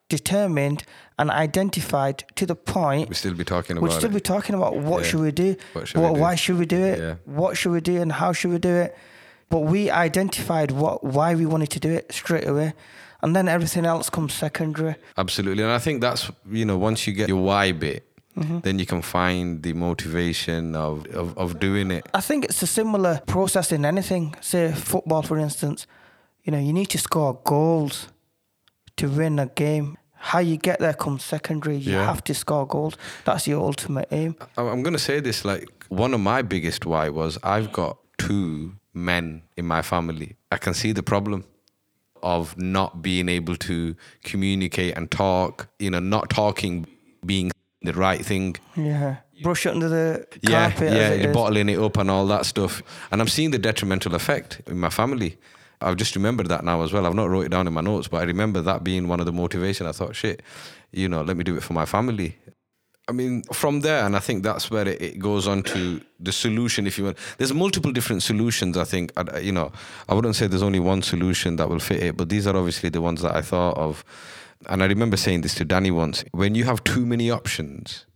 determined 0.08 0.82
and 1.18 1.30
identified 1.30 2.24
to 2.36 2.46
the 2.46 2.54
point, 2.54 3.08
We'd 3.10 3.16
still 3.16 3.34
be 3.34 3.44
talking 3.44 3.76
about 3.76 3.82
we'd 3.82 3.92
still 3.92 4.10
it. 4.10 4.14
be 4.14 4.20
talking 4.20 4.54
about 4.54 4.76
what 4.76 5.02
Yeah. 5.04 5.08
should 5.10 5.20
we 5.20 5.30
do, 5.32 5.56
What 5.74 5.88
should 5.88 6.00
we 6.00 6.06
do? 6.06 6.12
why 6.20 6.34
should 6.34 6.58
we 6.58 6.66
do 6.66 6.82
it, 6.82 6.98
Yeah. 6.98 7.14
what 7.26 7.56
should 7.58 7.72
we 7.72 7.80
do, 7.82 8.00
and 8.00 8.12
how 8.12 8.32
should 8.32 8.50
we 8.50 8.58
do 8.58 8.74
it. 8.74 8.96
But 9.50 9.60
we 9.60 9.90
identified 9.90 10.70
what 10.70 11.04
why 11.04 11.34
we 11.34 11.44
wanted 11.44 11.70
to 11.70 11.80
do 11.80 11.90
it 11.90 12.10
straight 12.12 12.46
away, 12.48 12.72
and 13.22 13.36
then 13.36 13.48
everything 13.48 13.84
else 13.84 14.08
comes 14.08 14.32
secondary. 14.32 14.94
Absolutely. 15.18 15.62
And 15.62 15.72
I 15.72 15.78
think 15.78 16.00
that's, 16.00 16.30
you 16.50 16.64
know, 16.64 16.78
once 16.78 17.06
you 17.06 17.12
get 17.12 17.28
your 17.28 17.42
why 17.42 17.72
bit, 17.72 18.07
Mm-hmm. 18.38 18.60
then 18.60 18.78
you 18.78 18.86
can 18.86 19.02
find 19.02 19.62
the 19.62 19.72
motivation 19.72 20.76
of, 20.76 21.06
of, 21.08 21.36
of 21.36 21.58
doing 21.58 21.90
it. 21.90 22.06
I 22.14 22.20
think 22.20 22.44
it's 22.44 22.62
a 22.62 22.66
similar 22.66 23.20
process 23.26 23.72
in 23.72 23.84
anything. 23.84 24.34
Say 24.40 24.72
football, 24.72 25.22
for 25.22 25.38
instance. 25.38 25.86
You 26.44 26.52
know, 26.52 26.58
you 26.58 26.72
need 26.72 26.86
to 26.90 26.98
score 26.98 27.34
goals 27.44 28.08
to 28.96 29.08
win 29.08 29.38
a 29.38 29.46
game. 29.46 29.96
How 30.14 30.38
you 30.40 30.56
get 30.56 30.78
there 30.80 30.94
comes 30.94 31.24
secondary. 31.24 31.76
You 31.76 31.92
Yeah. 31.92 32.04
have 32.06 32.22
to 32.24 32.34
score 32.34 32.66
goals. 32.66 32.96
That's 33.24 33.46
your 33.46 33.60
ultimate 33.64 34.08
aim. 34.10 34.34
I'm 34.56 34.82
going 34.82 34.96
to 34.96 34.98
say 35.10 35.20
this 35.20 35.44
like 35.44 35.68
one 35.88 36.14
of 36.14 36.20
my 36.20 36.42
biggest 36.42 36.86
why 36.86 37.08
was 37.08 37.38
I've 37.42 37.70
got 37.72 37.98
two 38.18 38.74
men 38.94 39.42
in 39.56 39.64
my 39.66 39.82
family. 39.82 40.36
I 40.50 40.56
can 40.58 40.74
see 40.74 40.92
the 40.92 41.02
problem 41.02 41.44
of 42.22 42.56
not 42.56 43.00
being 43.02 43.28
able 43.28 43.56
to 43.56 43.94
communicate 44.24 44.96
and 44.96 45.08
talk, 45.10 45.68
you 45.78 45.90
know, 45.90 46.00
not 46.00 46.30
talking 46.30 46.86
being 47.24 47.50
the 47.82 47.92
right 47.92 48.24
thing. 48.24 48.56
Yeah. 48.76 49.16
Brush 49.42 49.66
it 49.66 49.70
under 49.70 49.88
the 49.88 50.26
Yeah, 50.42 50.70
carpet. 50.70 50.92
yeah, 50.92 50.98
as 50.98 51.24
it 51.24 51.32
bottling 51.32 51.68
it 51.68 51.78
up 51.78 51.96
and 51.96 52.10
all 52.10 52.26
that 52.26 52.44
stuff. 52.46 52.82
And 53.12 53.20
I'm 53.20 53.28
seeing 53.28 53.50
the 53.52 53.58
detrimental 53.58 54.14
effect 54.14 54.60
in 54.66 54.80
my 54.80 54.90
family. 54.90 55.36
I've 55.80 55.96
just 55.96 56.16
remembered 56.16 56.48
that 56.48 56.64
now 56.64 56.82
as 56.82 56.92
well. 56.92 57.06
I've 57.06 57.14
not 57.14 57.28
wrote 57.30 57.46
it 57.46 57.50
down 57.50 57.68
in 57.68 57.72
my 57.72 57.80
notes, 57.80 58.08
but 58.08 58.18
I 58.20 58.24
remember 58.24 58.60
that 58.62 58.82
being 58.82 59.06
one 59.06 59.20
of 59.20 59.26
the 59.26 59.32
motivation. 59.32 59.86
I 59.86 59.92
thought, 59.92 60.16
shit, 60.16 60.42
you 60.90 61.08
know, 61.08 61.22
let 61.22 61.36
me 61.36 61.44
do 61.44 61.56
it 61.56 61.62
for 61.62 61.72
my 61.72 61.86
family. 61.86 62.36
I 63.08 63.12
mean, 63.12 63.42
from 63.52 63.80
there, 63.80 64.04
and 64.04 64.16
I 64.16 64.18
think 64.18 64.42
that's 64.42 64.70
where 64.72 64.86
it, 64.88 65.00
it 65.00 65.18
goes 65.20 65.46
on 65.46 65.62
to 65.62 66.00
the 66.18 66.32
solution. 66.32 66.86
If 66.86 66.98
you 66.98 67.04
want, 67.04 67.16
there's 67.38 67.54
multiple 67.54 67.92
different 67.92 68.22
solutions. 68.24 68.76
I 68.76 68.84
think, 68.84 69.12
you 69.40 69.52
know, 69.52 69.70
I 70.08 70.14
wouldn't 70.14 70.34
say 70.36 70.46
there's 70.48 70.64
only 70.64 70.80
one 70.80 71.00
solution 71.02 71.56
that 71.56 71.68
will 71.70 71.78
fit 71.78 72.02
it, 72.02 72.16
but 72.16 72.28
these 72.28 72.46
are 72.48 72.56
obviously 72.56 72.88
the 72.90 73.00
ones 73.00 73.22
that 73.22 73.34
I 73.36 73.40
thought 73.40 73.78
of. 73.78 74.04
And 74.66 74.82
I 74.82 74.86
remember 74.86 75.16
saying 75.16 75.42
this 75.42 75.54
to 75.56 75.64
Danny 75.64 75.90
once: 75.90 76.24
when 76.32 76.54
you 76.54 76.64
have 76.64 76.82
too 76.84 77.06
many 77.06 77.30
options, 77.30 78.06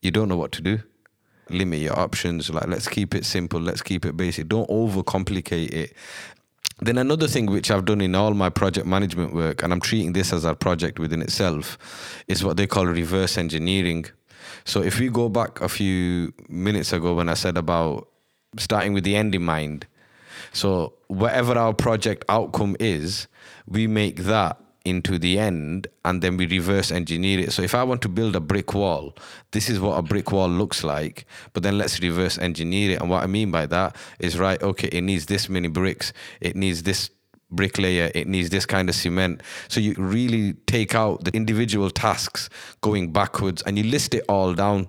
you 0.00 0.10
don't 0.10 0.28
know 0.28 0.36
what 0.36 0.52
to 0.52 0.62
do. 0.62 0.80
Limit 1.48 1.80
your 1.80 1.98
options. 1.98 2.50
Like, 2.50 2.66
let's 2.66 2.88
keep 2.88 3.14
it 3.14 3.24
simple. 3.24 3.60
Let's 3.60 3.82
keep 3.82 4.04
it 4.04 4.16
basic. 4.16 4.48
Don't 4.48 4.68
overcomplicate 4.68 5.72
it. 5.72 5.96
Then 6.80 6.98
another 6.98 7.26
thing 7.26 7.46
which 7.46 7.70
I've 7.70 7.84
done 7.84 8.00
in 8.00 8.14
all 8.14 8.34
my 8.34 8.50
project 8.50 8.86
management 8.86 9.32
work, 9.32 9.62
and 9.62 9.72
I'm 9.72 9.80
treating 9.80 10.12
this 10.12 10.32
as 10.32 10.44
a 10.44 10.54
project 10.54 10.98
within 10.98 11.22
itself, 11.22 11.78
is 12.28 12.44
what 12.44 12.56
they 12.56 12.66
call 12.66 12.86
reverse 12.86 13.38
engineering. 13.38 14.04
So 14.64 14.82
if 14.82 15.00
we 15.00 15.08
go 15.08 15.28
back 15.28 15.60
a 15.60 15.68
few 15.68 16.34
minutes 16.48 16.92
ago 16.92 17.14
when 17.14 17.28
I 17.28 17.34
said 17.34 17.56
about 17.56 18.08
starting 18.58 18.92
with 18.92 19.04
the 19.04 19.16
end 19.16 19.34
in 19.34 19.42
mind, 19.42 19.86
so 20.52 20.94
whatever 21.06 21.56
our 21.56 21.72
project 21.72 22.24
outcome 22.28 22.76
is, 22.78 23.26
we 23.66 23.86
make 23.86 24.24
that 24.24 24.60
into 24.86 25.18
the 25.18 25.38
end 25.38 25.88
and 26.04 26.22
then 26.22 26.36
we 26.36 26.46
reverse 26.46 26.92
engineer 26.92 27.40
it. 27.40 27.52
So 27.52 27.62
if 27.62 27.74
I 27.74 27.82
want 27.82 28.02
to 28.02 28.08
build 28.08 28.36
a 28.36 28.40
brick 28.40 28.72
wall, 28.72 29.14
this 29.50 29.68
is 29.68 29.80
what 29.80 29.98
a 29.98 30.02
brick 30.02 30.30
wall 30.30 30.48
looks 30.48 30.84
like, 30.84 31.26
but 31.52 31.62
then 31.62 31.76
let's 31.76 32.00
reverse 32.00 32.38
engineer 32.38 32.92
it. 32.92 33.00
And 33.00 33.10
what 33.10 33.22
I 33.22 33.26
mean 33.26 33.50
by 33.50 33.66
that 33.66 33.96
is 34.20 34.38
right, 34.38 34.62
okay, 34.62 34.88
it 34.88 35.02
needs 35.02 35.26
this 35.26 35.48
many 35.48 35.68
bricks, 35.68 36.12
it 36.40 36.54
needs 36.54 36.84
this 36.84 37.10
bricklayer, 37.50 38.10
it 38.14 38.28
needs 38.28 38.50
this 38.50 38.64
kind 38.64 38.88
of 38.88 38.94
cement. 38.94 39.42
So 39.68 39.80
you 39.80 39.94
really 39.98 40.54
take 40.66 40.94
out 40.94 41.24
the 41.24 41.32
individual 41.34 41.90
tasks 41.90 42.48
going 42.80 43.12
backwards 43.12 43.62
and 43.62 43.76
you 43.76 43.84
list 43.84 44.14
it 44.14 44.24
all 44.28 44.54
down. 44.54 44.88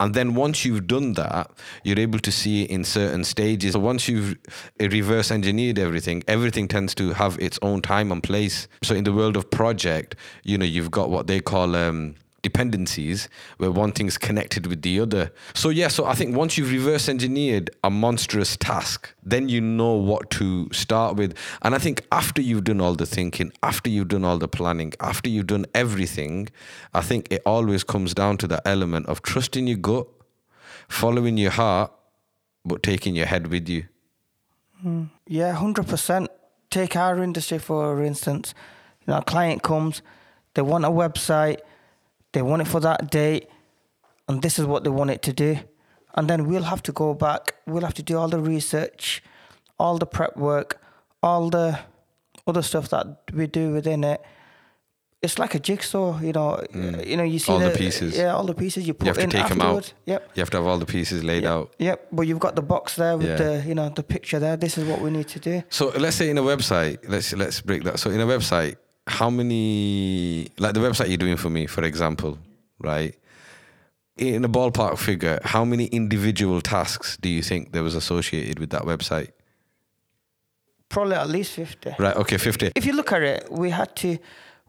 And 0.00 0.14
then 0.14 0.34
once 0.34 0.64
you've 0.64 0.86
done 0.86 1.14
that, 1.14 1.50
you're 1.84 1.98
able 1.98 2.18
to 2.20 2.32
see 2.32 2.62
in 2.64 2.84
certain 2.84 3.24
stages. 3.24 3.72
So 3.72 3.80
once 3.80 4.08
you've 4.08 4.36
uh, 4.80 4.88
reverse 4.88 5.30
engineered 5.30 5.78
everything, 5.78 6.22
everything 6.28 6.68
tends 6.68 6.94
to 6.96 7.12
have 7.12 7.38
its 7.38 7.58
own 7.62 7.82
time 7.82 8.12
and 8.12 8.22
place. 8.22 8.68
So 8.82 8.94
in 8.94 9.04
the 9.04 9.12
world 9.12 9.36
of 9.36 9.50
project, 9.50 10.16
you 10.42 10.58
know, 10.58 10.66
you've 10.66 10.90
got 10.90 11.10
what 11.10 11.26
they 11.26 11.40
call 11.40 11.74
um, 11.76 12.14
dependencies 12.48 13.28
where 13.58 13.72
one 13.72 13.92
thing's 13.92 14.18
connected 14.28 14.66
with 14.66 14.80
the 14.82 15.00
other. 15.00 15.24
So 15.54 15.68
yeah, 15.80 15.88
so 15.88 16.04
I 16.12 16.14
think 16.14 16.36
once 16.36 16.56
you've 16.56 16.70
reverse 16.70 17.08
engineered 17.08 17.70
a 17.82 17.90
monstrous 17.90 18.56
task, 18.56 18.98
then 19.32 19.48
you 19.48 19.60
know 19.60 19.94
what 20.10 20.30
to 20.38 20.46
start 20.72 21.16
with. 21.16 21.34
And 21.62 21.74
I 21.74 21.78
think 21.78 21.96
after 22.12 22.40
you've 22.40 22.64
done 22.70 22.80
all 22.80 22.94
the 22.94 23.06
thinking, 23.18 23.52
after 23.62 23.90
you've 23.90 24.12
done 24.16 24.24
all 24.24 24.38
the 24.38 24.52
planning, 24.58 24.92
after 25.00 25.28
you've 25.28 25.48
done 25.48 25.66
everything, 25.74 26.48
I 26.94 27.02
think 27.08 27.26
it 27.30 27.42
always 27.44 27.82
comes 27.84 28.14
down 28.14 28.36
to 28.38 28.46
that 28.52 28.62
element 28.64 29.06
of 29.06 29.22
trusting 29.22 29.66
your 29.66 29.78
gut, 29.78 30.06
following 30.88 31.36
your 31.36 31.50
heart, 31.50 31.90
but 32.64 32.82
taking 32.82 33.16
your 33.16 33.26
head 33.26 33.48
with 33.48 33.68
you. 33.68 33.84
Hmm. 34.82 35.04
Yeah, 35.26 35.52
hundred 35.52 35.86
percent. 35.88 36.30
Take 36.70 36.94
our 36.96 37.22
industry 37.22 37.58
for 37.58 38.02
instance. 38.02 38.54
You 39.00 39.12
know, 39.12 39.18
a 39.18 39.24
client 39.24 39.62
comes, 39.62 40.02
they 40.54 40.62
want 40.62 40.84
a 40.84 40.90
website, 40.90 41.60
they 42.36 42.42
want 42.42 42.60
it 42.60 42.68
for 42.68 42.80
that 42.80 43.10
date, 43.10 43.48
and 44.28 44.42
this 44.42 44.58
is 44.58 44.66
what 44.66 44.84
they 44.84 44.90
want 44.90 45.08
it 45.08 45.22
to 45.22 45.32
do. 45.32 45.56
And 46.16 46.28
then 46.28 46.46
we'll 46.46 46.64
have 46.64 46.82
to 46.82 46.92
go 46.92 47.14
back. 47.14 47.54
We'll 47.66 47.82
have 47.88 47.94
to 47.94 48.02
do 48.02 48.18
all 48.18 48.28
the 48.28 48.40
research, 48.40 49.22
all 49.78 49.96
the 49.96 50.04
prep 50.06 50.36
work, 50.36 50.78
all 51.22 51.48
the 51.48 51.78
other 52.46 52.60
stuff 52.60 52.90
that 52.90 53.06
we 53.32 53.46
do 53.46 53.72
within 53.72 54.04
it. 54.04 54.20
It's 55.22 55.38
like 55.38 55.54
a 55.54 55.58
jigsaw, 55.58 56.20
you 56.20 56.32
know. 56.34 56.62
You 56.74 57.16
know, 57.16 57.22
you 57.24 57.38
see 57.38 57.52
Mm. 57.52 57.54
All 57.54 57.70
the 57.70 57.78
pieces. 57.84 58.18
Yeah, 58.18 58.34
all 58.36 58.44
the 58.44 58.54
pieces 58.54 58.86
you 58.86 58.92
put 58.92 59.06
You 59.06 59.12
have 59.14 59.16
to 59.16 59.22
in 59.24 59.30
take 59.30 59.48
them 59.48 59.62
out. 59.62 59.94
Yep. 60.04 60.30
You 60.34 60.40
have 60.42 60.50
to 60.50 60.56
have 60.58 60.66
all 60.66 60.78
the 60.78 60.84
pieces 60.96 61.24
laid 61.24 61.46
out. 61.46 61.74
Yep, 61.78 62.08
but 62.12 62.26
you've 62.26 62.38
got 62.46 62.54
the 62.54 62.62
box 62.74 62.96
there 62.96 63.16
with 63.16 63.28
Yeah. 63.28 63.36
the, 63.36 63.64
you 63.66 63.74
know, 63.74 63.88
the 63.88 64.02
picture 64.02 64.38
there. 64.38 64.58
This 64.58 64.76
is 64.76 64.84
what 64.90 65.00
we 65.00 65.10
need 65.10 65.28
to 65.28 65.40
do. 65.40 65.62
So 65.70 65.84
let's 66.04 66.16
say 66.16 66.28
in 66.28 66.36
a 66.36 66.42
website, 66.42 66.98
let's 67.08 67.32
let's 67.32 67.62
break 67.62 67.82
that. 67.84 67.98
So 67.98 68.10
in 68.10 68.20
a 68.20 68.26
website, 68.26 68.76
how 69.06 69.30
many 69.30 70.48
like 70.58 70.74
the 70.74 70.80
website 70.80 71.08
you're 71.08 71.16
doing 71.16 71.36
for 71.36 71.50
me, 71.50 71.66
for 71.66 71.84
example, 71.84 72.38
right? 72.78 73.14
In 74.16 74.44
a 74.44 74.48
ballpark 74.48 74.98
figure, 74.98 75.38
how 75.44 75.64
many 75.64 75.86
individual 75.86 76.60
tasks 76.60 77.16
do 77.18 77.28
you 77.28 77.42
think 77.42 77.72
there 77.72 77.82
was 77.82 77.94
associated 77.94 78.58
with 78.58 78.70
that 78.70 78.82
website? 78.82 79.30
Probably 80.88 81.16
at 81.16 81.28
least 81.28 81.52
50. 81.52 81.96
Right. 81.98 82.16
Okay. 82.16 82.38
Fifty. 82.38 82.70
If 82.74 82.86
you 82.86 82.92
look 82.92 83.12
at 83.12 83.22
it, 83.22 83.48
we 83.50 83.70
had 83.70 83.94
to, 83.96 84.18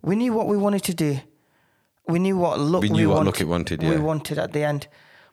we 0.01 0.15
knew 0.15 0.33
what 0.33 0.47
we 0.47 0.57
wanted 0.57 0.83
to 0.85 0.93
do. 0.93 1.19
We 2.07 2.19
knew 2.19 2.37
what 2.37 2.59
look 2.59 2.81
We 2.81 2.89
we, 2.89 2.97
knew 2.97 3.09
what 3.09 3.17
wanted, 3.17 3.25
look 3.25 3.41
it 3.41 3.47
wanted, 3.47 3.83
We 3.83 3.97
wanted 3.97 4.37
at 4.37 4.53
the 4.53 4.63
end. 4.63 4.87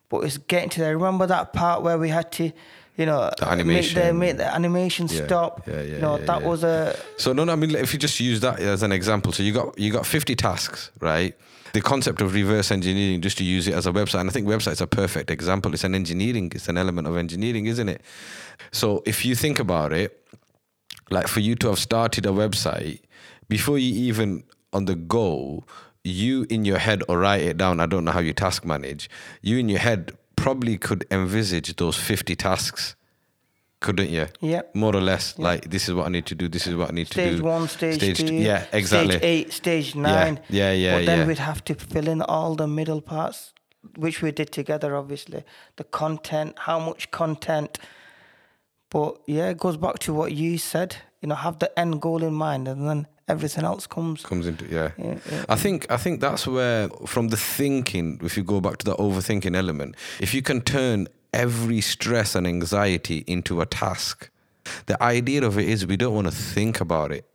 But 0.08 0.24
it's 0.24 0.36
getting 0.36 0.68
to 0.70 0.80
there. 0.80 0.96
Remember 0.96 1.26
that 1.26 1.52
part 1.52 1.82
where 1.82 1.98
we 1.98 2.10
had 2.10 2.30
to, 2.32 2.52
you 2.96 3.06
know, 3.06 3.30
The 3.38 3.46
make 3.64 3.92
the, 3.92 4.02
animation. 4.04 4.18
make 4.18 4.36
the 4.36 4.54
animation 4.54 5.06
Yeah, 5.10 5.26
stop. 5.26 5.66
yeah, 5.66 5.74
yeah, 5.74 5.82
you 5.94 5.98
know, 5.98 6.18
yeah, 6.18 6.26
that 6.26 6.40
yeah. 6.42 6.48
was 6.48 6.62
a, 6.64 6.96
So 7.16 7.32
no, 7.32 7.44
no, 7.44 7.52
I 7.52 7.56
mean, 7.56 7.74
if 7.74 7.92
you 7.92 7.98
just 7.98 8.20
use 8.20 8.40
that 8.40 8.60
as 8.60 8.82
an 8.82 8.92
example, 8.92 9.32
so 9.32 9.42
you 9.42 9.52
got 9.52 9.78
you 9.78 9.90
got 9.92 10.06
fifty 10.06 10.34
tasks, 10.36 10.90
right? 11.00 11.34
The 11.72 11.80
concept 11.80 12.20
of 12.20 12.34
reverse 12.34 12.70
engineering, 12.70 13.20
just 13.20 13.36
to 13.38 13.44
use 13.44 13.66
it 13.66 13.74
as 13.74 13.86
a 13.86 13.92
website, 13.92 14.20
and 14.20 14.30
I 14.30 14.32
think 14.32 14.46
websites 14.46 14.80
are 14.80 14.84
a 14.84 14.86
perfect 14.86 15.28
example. 15.30 15.74
It's 15.74 15.82
an 15.82 15.94
engineering, 15.96 16.52
it's 16.54 16.68
an 16.68 16.78
element 16.78 17.08
of 17.08 17.16
engineering, 17.16 17.66
isn't 17.66 17.88
it? 17.88 18.00
So 18.70 19.02
if 19.06 19.24
you 19.24 19.34
think 19.34 19.58
about 19.58 19.92
it, 19.92 20.24
like 21.10 21.26
for 21.26 21.40
you 21.40 21.56
to 21.56 21.68
have 21.68 21.78
started 21.80 22.26
a 22.26 22.30
website 22.30 23.00
before 23.48 23.76
you 23.78 23.92
even 24.08 24.44
on 24.72 24.84
the 24.84 24.94
go, 24.94 25.64
you 26.04 26.46
in 26.48 26.64
your 26.64 26.78
head 26.78 27.02
or 27.08 27.18
write 27.18 27.42
it 27.42 27.56
down. 27.56 27.80
I 27.80 27.86
don't 27.86 28.04
know 28.04 28.12
how 28.12 28.20
you 28.20 28.32
task 28.32 28.64
manage. 28.64 29.10
You 29.42 29.58
in 29.58 29.68
your 29.68 29.80
head 29.80 30.12
probably 30.44 30.76
could 30.86 31.02
envisage 31.10 31.68
those 31.76 31.96
fifty 32.10 32.34
tasks, 32.36 32.96
couldn't 33.80 34.10
you? 34.16 34.26
Yeah. 34.52 34.62
More 34.74 34.94
or 34.94 35.00
less, 35.00 35.38
like 35.38 35.62
this 35.74 35.88
is 35.88 35.94
what 35.96 36.06
I 36.06 36.10
need 36.16 36.26
to 36.26 36.34
do. 36.34 36.48
This 36.48 36.66
is 36.66 36.74
what 36.80 36.88
I 36.90 36.94
need 36.98 37.08
to 37.08 37.14
do. 37.14 37.30
stage 37.30 37.40
one, 37.40 37.68
stage, 37.68 38.00
two. 38.00 38.14
two, 38.14 38.34
Yeah, 38.50 38.60
exactly. 38.72 39.16
stage 39.16 39.24
eight, 39.32 39.52
stage 39.52 39.88
nine. 39.94 40.34
yeah, 40.60 40.72
yeah, 40.72 40.94
But 40.98 41.06
then 41.06 41.18
yeah. 41.20 41.26
we'd 41.28 41.38
have 41.52 41.62
to 41.68 41.74
fill 41.74 42.08
in 42.14 42.20
all 42.22 42.54
the 42.62 42.66
middle 42.66 43.00
parts, 43.00 43.38
which 44.04 44.16
we 44.22 44.30
did 44.32 44.50
together, 44.52 44.90
obviously. 44.96 45.40
The 45.76 45.84
content, 45.84 46.50
how 46.68 46.78
much 46.88 47.10
content. 47.10 47.78
But 48.90 49.10
yeah, 49.26 49.48
it 49.52 49.58
goes 49.58 49.76
back 49.76 49.98
to 50.00 50.12
what 50.14 50.30
you 50.32 50.58
said. 50.58 50.96
You 51.20 51.28
know, 51.28 51.36
have 51.36 51.58
the 51.58 51.70
end 51.78 52.00
goal 52.00 52.22
in 52.22 52.34
mind, 52.34 52.68
and 52.68 52.80
then 52.88 53.06
everything 53.28 53.64
else 53.64 53.86
comes. 53.86 54.22
comes 54.22 54.46
into 54.46 54.66
yeah. 54.66 54.90
Yeah, 54.98 55.18
yeah. 55.30 55.44
I 55.48 55.56
think 55.56 55.90
I 55.90 55.96
think 55.96 56.20
that's 56.20 56.46
where 56.46 56.88
from 57.06 57.28
the 57.28 57.36
thinking, 57.36 58.20
if 58.22 58.36
you 58.36 58.44
go 58.44 58.60
back 58.60 58.78
to 58.78 58.84
the 58.84 58.96
overthinking 58.96 59.56
element, 59.56 59.96
if 60.20 60.34
you 60.34 60.42
can 60.42 60.60
turn 60.60 61.08
every 61.32 61.80
stress 61.80 62.34
and 62.34 62.46
anxiety 62.46 63.24
into 63.26 63.60
a 63.60 63.66
task, 63.66 64.30
the 64.86 65.02
idea 65.02 65.44
of 65.44 65.58
it 65.58 65.68
is 65.68 65.86
we 65.86 65.96
don't 65.96 66.14
want 66.14 66.26
to 66.26 66.32
think 66.32 66.80
about 66.80 67.12
it. 67.12 67.28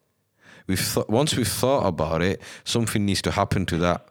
We've 0.68 0.94
th- 0.94 1.08
once 1.08 1.36
we've 1.36 1.48
thought 1.48 1.86
about 1.86 2.22
it, 2.22 2.42
something 2.64 3.06
needs 3.06 3.22
to 3.24 3.32
happen 3.32 3.66
to 3.68 3.78
that. 3.78 4.06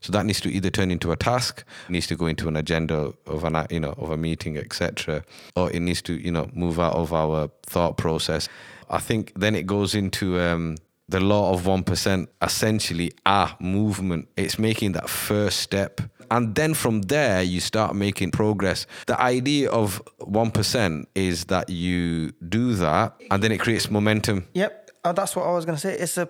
So 0.00 0.12
that 0.12 0.24
needs 0.24 0.40
to 0.42 0.48
either 0.48 0.70
turn 0.70 0.90
into 0.90 1.10
a 1.10 1.16
task, 1.16 1.64
needs 1.88 2.06
to 2.06 2.16
go 2.16 2.26
into 2.26 2.46
an 2.46 2.56
agenda 2.56 3.12
of 3.26 3.44
an 3.44 3.66
you 3.70 3.80
know 3.80 3.94
of 3.98 4.10
a 4.10 4.16
meeting, 4.16 4.56
etc., 4.56 5.24
or 5.56 5.70
it 5.72 5.80
needs 5.80 6.02
to 6.02 6.14
you 6.14 6.30
know 6.30 6.48
move 6.54 6.78
out 6.78 6.94
of 6.94 7.12
our 7.12 7.50
thought 7.62 7.96
process. 7.96 8.48
I 8.90 8.98
think 9.00 9.32
then 9.36 9.54
it 9.54 9.66
goes 9.66 9.94
into 9.94 10.40
um, 10.40 10.76
the 11.08 11.20
law 11.20 11.52
of 11.52 11.66
one 11.66 11.82
percent, 11.82 12.28
essentially 12.42 13.12
a 13.24 13.50
movement. 13.60 14.28
It's 14.36 14.58
making 14.58 14.92
that 14.92 15.08
first 15.08 15.60
step, 15.60 16.00
and 16.30 16.54
then 16.54 16.74
from 16.74 17.02
there 17.02 17.42
you 17.42 17.60
start 17.60 17.94
making 17.94 18.30
progress. 18.32 18.86
The 19.06 19.20
idea 19.20 19.70
of 19.70 20.02
one 20.18 20.50
percent 20.50 21.08
is 21.14 21.46
that 21.46 21.70
you 21.70 22.32
do 22.48 22.74
that, 22.74 23.14
and 23.30 23.42
then 23.42 23.52
it 23.52 23.58
creates 23.58 23.90
momentum. 23.90 24.46
Yep, 24.54 24.90
uh, 25.04 25.12
that's 25.12 25.34
what 25.34 25.46
I 25.46 25.52
was 25.52 25.64
going 25.64 25.76
to 25.76 25.80
say. 25.80 25.94
It's 25.94 26.18
a 26.18 26.28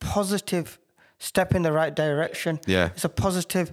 positive 0.00 0.78
step 1.18 1.54
in 1.54 1.62
the 1.62 1.72
right 1.72 1.94
direction. 1.94 2.58
Yeah. 2.66 2.90
It's 2.94 3.04
a 3.04 3.08
positive 3.08 3.72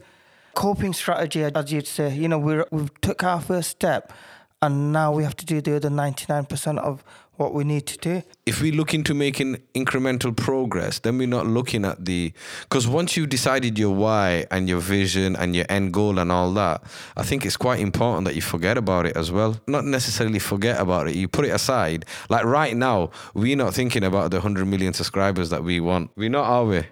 coping 0.54 0.94
strategy, 0.94 1.44
as 1.44 1.72
you'd 1.72 1.88
say. 1.88 2.14
You 2.16 2.28
know, 2.28 2.38
we're, 2.38 2.66
we've 2.72 2.94
took 3.02 3.24
our 3.24 3.42
first 3.42 3.70
step, 3.70 4.14
and 4.62 4.92
now 4.92 5.12
we 5.12 5.24
have 5.24 5.36
to 5.38 5.46
do 5.46 5.62
the 5.62 5.76
other 5.76 5.90
99% 5.90 6.78
of 6.80 7.04
what 7.38 7.54
we 7.54 7.64
need 7.64 7.86
to 7.86 7.98
do. 7.98 8.24
if 8.46 8.62
we 8.62 8.72
look 8.72 8.94
into 8.94 9.14
making 9.14 9.58
incremental 9.76 10.36
progress, 10.36 11.00
then 11.00 11.18
we're 11.18 11.28
not 11.28 11.46
looking 11.46 11.86
at 11.86 12.04
the 12.04 12.34
because 12.64 12.88
once 12.88 13.16
you've 13.16 13.30
decided 13.30 13.78
your 13.78 13.94
why 13.94 14.46
and 14.52 14.68
your 14.68 14.80
vision 14.80 15.36
and 15.36 15.56
your 15.56 15.66
end 15.70 15.94
goal 15.94 16.18
and 16.20 16.32
all 16.32 16.52
that, 16.54 16.84
I 17.16 17.24
think 17.24 17.46
it's 17.46 17.58
quite 17.58 17.80
important 17.80 18.26
that 18.26 18.36
you 18.36 18.42
forget 18.42 18.78
about 18.78 19.06
it 19.06 19.16
as 19.16 19.32
well. 19.32 19.60
Not 19.68 19.86
necessarily 19.86 20.40
forget 20.40 20.80
about 20.80 21.08
it, 21.08 21.16
you 21.16 21.28
put 21.28 21.46
it 21.46 21.50
aside. 21.50 22.06
Like 22.30 22.46
right 22.46 22.76
now, 22.76 23.12
we're 23.34 23.56
not 23.56 23.74
thinking 23.74 24.04
about 24.04 24.32
the 24.32 24.38
100 24.38 24.66
million 24.66 24.94
subscribers 24.94 25.50
that 25.52 25.64
we 25.64 25.80
want. 25.80 26.12
We're 26.16 26.30
not, 26.30 26.46
are 26.46 26.66
we? 26.66 26.84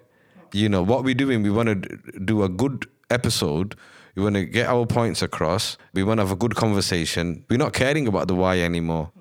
You 0.54 0.70
know, 0.70 0.84
what 0.84 1.04
we're 1.04 1.16
doing, 1.16 1.44
we 1.44 1.50
want 1.50 1.70
to 1.70 1.98
do 2.20 2.44
a 2.44 2.50
good 2.50 2.88
episode. 3.10 3.76
We 4.16 4.24
want 4.24 4.36
to 4.36 4.46
get 4.46 4.68
our 4.68 4.86
points 4.86 5.22
across. 5.22 5.78
We 5.94 6.04
want 6.04 6.20
to 6.20 6.24
have 6.24 6.32
a 6.32 6.38
good 6.38 6.56
conversation. 6.56 7.44
We're 7.50 7.58
not 7.58 7.74
caring 7.74 8.08
about 8.08 8.30
the 8.30 8.36
why 8.36 8.60
anymore. 8.60 9.12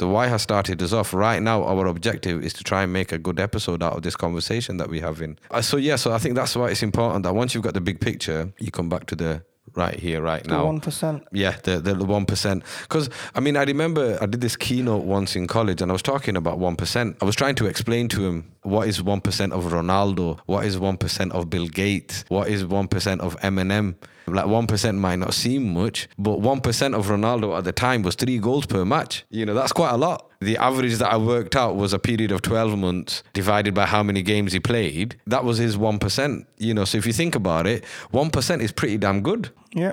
The 0.00 0.08
why 0.08 0.28
has 0.28 0.40
started 0.40 0.82
us 0.82 0.94
off. 0.94 1.12
Right 1.12 1.42
now, 1.42 1.62
our 1.62 1.86
objective 1.86 2.42
is 2.42 2.54
to 2.54 2.64
try 2.64 2.84
and 2.84 2.90
make 2.90 3.12
a 3.12 3.18
good 3.18 3.38
episode 3.38 3.82
out 3.82 3.96
of 3.96 4.02
this 4.02 4.16
conversation 4.16 4.78
that 4.78 4.88
we're 4.88 5.02
having. 5.02 5.38
Uh, 5.50 5.60
so 5.60 5.76
yeah, 5.76 5.96
so 5.96 6.10
I 6.12 6.18
think 6.18 6.36
that's 6.36 6.56
why 6.56 6.70
it's 6.70 6.82
important 6.82 7.24
that 7.24 7.34
once 7.34 7.54
you've 7.54 7.64
got 7.64 7.74
the 7.74 7.82
big 7.82 8.00
picture, 8.00 8.50
you 8.58 8.70
come 8.70 8.88
back 8.88 9.04
to 9.08 9.14
the 9.14 9.42
right 9.76 9.94
here, 10.00 10.22
right 10.22 10.42
The 10.42 10.48
now. 10.48 10.64
1%. 10.64 11.22
Yeah, 11.32 11.54
the 11.64 11.80
the 11.80 11.94
one 12.02 12.24
percent. 12.24 12.62
Because 12.82 13.10
I 13.34 13.40
mean, 13.40 13.58
I 13.58 13.64
remember 13.64 14.16
I 14.22 14.24
did 14.24 14.40
this 14.40 14.56
keynote 14.56 15.04
once 15.04 15.36
in 15.36 15.46
college, 15.46 15.82
and 15.82 15.90
I 15.90 15.94
was 15.94 16.02
talking 16.02 16.34
about 16.34 16.58
one 16.58 16.76
percent. 16.76 17.18
I 17.20 17.26
was 17.26 17.36
trying 17.36 17.56
to 17.56 17.66
explain 17.66 18.08
to 18.08 18.24
him 18.26 18.50
what 18.62 18.88
is 18.88 19.02
one 19.02 19.20
percent 19.20 19.52
of 19.52 19.64
Ronaldo, 19.64 20.38
what 20.46 20.64
is 20.64 20.78
one 20.78 20.96
percent 20.96 21.32
of 21.32 21.50
Bill 21.50 21.68
Gates, 21.68 22.24
what 22.28 22.48
is 22.48 22.64
one 22.64 22.88
percent 22.88 23.20
of 23.20 23.38
Eminem. 23.40 23.96
Like 24.34 24.46
one 24.46 24.66
percent 24.66 24.98
might 24.98 25.16
not 25.16 25.34
seem 25.34 25.74
much, 25.74 26.08
but 26.18 26.40
one 26.40 26.60
percent 26.60 26.94
of 26.94 27.06
Ronaldo 27.06 27.56
at 27.56 27.64
the 27.64 27.72
time 27.72 28.02
was 28.02 28.14
three 28.14 28.38
goals 28.38 28.66
per 28.66 28.84
match. 28.84 29.24
You 29.30 29.46
know, 29.46 29.54
that's 29.54 29.72
quite 29.72 29.92
a 29.92 29.96
lot. 29.96 30.30
The 30.40 30.56
average 30.56 30.96
that 30.96 31.12
I 31.12 31.16
worked 31.16 31.56
out 31.56 31.76
was 31.76 31.92
a 31.92 31.98
period 31.98 32.32
of 32.32 32.42
twelve 32.42 32.76
months 32.78 33.22
divided 33.32 33.74
by 33.74 33.86
how 33.86 34.02
many 34.02 34.22
games 34.22 34.52
he 34.52 34.60
played. 34.60 35.16
That 35.26 35.44
was 35.44 35.58
his 35.58 35.76
one 35.76 35.98
percent. 35.98 36.46
You 36.58 36.74
know, 36.74 36.84
so 36.84 36.98
if 36.98 37.06
you 37.06 37.12
think 37.12 37.34
about 37.34 37.66
it, 37.66 37.84
one 38.10 38.30
percent 38.30 38.62
is 38.62 38.72
pretty 38.72 38.98
damn 38.98 39.22
good. 39.22 39.50
Yeah. 39.72 39.92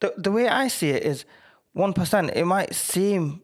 The, 0.00 0.14
the 0.16 0.32
way 0.32 0.48
I 0.48 0.68
see 0.68 0.90
it 0.90 1.04
is 1.04 1.24
1%, 1.76 2.34
it 2.34 2.44
might 2.44 2.74
seem 2.74 3.42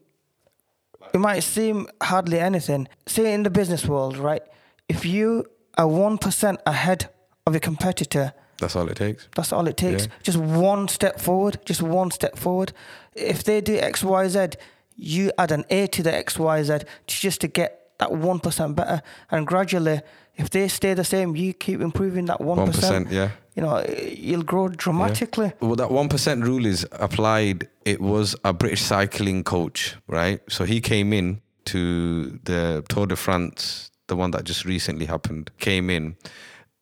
it 1.13 1.19
might 1.19 1.39
seem 1.39 1.87
hardly 2.03 2.37
anything. 2.37 2.87
Say 3.05 3.33
in 3.33 3.43
the 3.43 3.49
business 3.49 3.85
world, 3.85 4.17
right? 4.17 4.41
If 4.89 5.05
you 5.05 5.45
are 5.77 5.85
1% 5.85 6.57
ahead 6.65 7.09
of 7.45 7.53
your 7.53 7.61
competitor, 7.61 8.33
That's 8.59 8.75
all 8.75 8.87
it 8.87 8.95
takes. 8.95 9.27
That's 9.35 9.53
all 9.53 9.67
it 9.67 9.77
takes. 9.77 10.05
Yeah. 10.05 10.11
Just 10.23 10.37
one 10.37 10.87
step 10.87 11.19
forward. 11.19 11.59
Just 11.65 11.81
one 11.81 12.11
step 12.11 12.37
forward. 12.37 12.73
If 13.15 13.43
they 13.43 13.61
do 13.61 13.77
X, 13.77 14.03
Y, 14.03 14.27
Z, 14.27 14.47
you 14.95 15.31
add 15.37 15.51
an 15.51 15.65
A 15.69 15.87
to 15.87 16.03
the 16.03 16.13
X, 16.13 16.39
Y, 16.39 16.63
Z 16.63 16.79
just 17.05 17.41
to 17.41 17.47
get 17.47 17.91
that 17.99 18.11
one 18.11 18.39
percent 18.39 18.75
better. 18.75 19.01
And 19.29 19.45
gradually, 19.45 20.01
if 20.35 20.49
they 20.49 20.67
stay 20.67 20.93
the 20.93 21.03
same, 21.03 21.35
you 21.35 21.53
keep 21.53 21.81
improving 21.81 22.25
that 22.25 22.41
one 22.41 22.57
1%, 22.57 23.11
yeah. 23.11 23.31
You 23.55 23.63
know, 23.63 23.83
you'll 23.87 24.43
grow 24.43 24.67
dramatically. 24.67 25.51
Well, 25.59 25.75
that 25.75 25.89
one 25.89 26.09
percent 26.09 26.43
rule 26.43 26.65
is 26.65 26.85
applied. 26.91 27.67
It 27.85 27.99
was 27.99 28.35
a 28.43 28.53
British 28.53 28.83
cycling 28.83 29.43
coach, 29.43 29.95
right? 30.07 30.41
So 30.47 30.63
he 30.63 30.79
came 30.79 31.11
in 31.11 31.41
to 31.65 32.39
the 32.43 32.83
Tour 32.87 33.07
de 33.07 33.15
France, 33.15 33.89
the 34.07 34.15
one 34.15 34.29
that 34.31 34.43
just 34.43 34.63
recently 34.63 35.07
happened. 35.07 35.49
Came 35.57 35.89
in, 35.89 36.17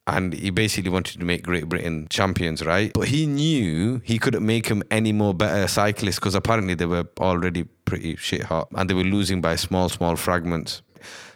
and 0.07 0.33
he 0.33 0.49
basically 0.49 0.91
wanted 0.91 1.19
to 1.19 1.25
make 1.25 1.43
Great 1.43 1.67
Britain 1.67 2.07
champions, 2.09 2.63
right? 2.63 2.91
But 2.93 3.07
he 3.07 3.25
knew 3.25 4.01
he 4.03 4.19
couldn't 4.19 4.45
make 4.45 4.67
them 4.67 4.83
any 4.91 5.11
more 5.11 5.33
better 5.33 5.67
cyclists 5.67 6.15
because 6.19 6.35
apparently 6.35 6.75
they 6.75 6.85
were 6.85 7.07
already 7.19 7.63
pretty 7.85 8.15
shit 8.15 8.43
hot, 8.43 8.67
and 8.75 8.89
they 8.89 8.93
were 8.93 9.03
losing 9.03 9.41
by 9.41 9.55
small, 9.55 9.89
small 9.89 10.15
fragments. 10.15 10.81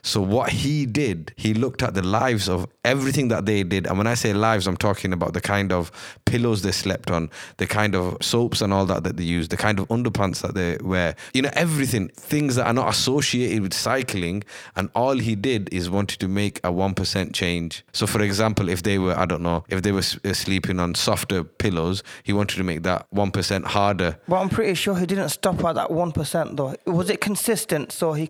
So 0.02 0.22
what 0.22 0.50
he 0.50 0.86
did, 0.86 1.34
he 1.36 1.54
looked 1.54 1.84
at 1.84 1.94
the 1.94 2.02
lives 2.02 2.48
of 2.48 2.68
everything 2.84 3.28
that 3.30 3.46
they 3.46 3.64
did. 3.64 3.88
And 3.88 3.98
when 3.98 4.08
I 4.08 4.14
say 4.14 4.34
lives, 4.34 4.68
I'm 4.68 4.78
talking 4.78 5.14
about 5.14 5.34
the 5.34 5.42
kind 5.42 5.72
of 5.72 5.92
pillows 6.26 6.62
they 6.62 6.72
slept 6.72 7.12
on, 7.12 7.30
the 7.58 7.68
kind 7.68 7.96
of 7.96 8.18
soaps 8.22 8.62
and 8.62 8.74
all 8.74 8.86
that 8.88 9.04
that 9.04 9.18
they 9.18 9.24
use, 9.24 9.48
the 9.48 9.58
kind 9.58 9.80
of 9.80 9.88
underpants 9.88 10.42
that 10.42 10.56
they 10.56 10.78
wear. 10.84 11.16
You 11.34 11.44
know, 11.44 11.52
everything, 11.54 12.10
things 12.10 12.56
that 12.56 12.68
are 12.68 12.74
not 12.74 12.90
associated 12.90 13.62
with 13.62 13.74
cycling. 13.74 14.44
And 14.76 14.90
all 14.96 15.18
he 15.18 15.36
did 15.36 15.70
is 15.74 15.90
wanted 15.90 16.20
to 16.20 16.28
make 16.28 16.60
a 16.60 16.72
1% 16.72 17.34
change. 17.34 17.86
So 17.94 18.08
for 18.08 18.22
example, 18.22 18.70
if 18.70 18.84
they 18.84 19.00
were, 19.00 19.18
I 19.18 19.26
don't 19.26 19.42
know, 19.42 19.66
if 19.70 19.82
they 19.82 19.92
were 19.92 20.00
uh, 20.00 20.34
sleeping 20.34 20.80
on 20.80 20.96
softer 20.96 21.44
pillows, 21.44 22.04
he 22.24 22.34
wanted 22.34 22.58
to 22.58 22.64
make 22.64 22.84
that 22.84 23.08
1% 23.14 23.66
harder. 23.66 24.18
But 24.28 24.40
I'm 24.42 24.50
pretty 24.50 24.76
sure 24.76 24.96
he 24.98 25.06
didn't 25.06 25.30
stop 25.30 25.64
at 25.64 25.76
that 25.76 25.92
one 25.92 26.12
percent 26.12 26.58
though. 26.58 26.76
Was 26.86 27.10
it 27.10 27.22
consistent? 27.22 27.92
So 27.92 28.14
he 28.14 28.30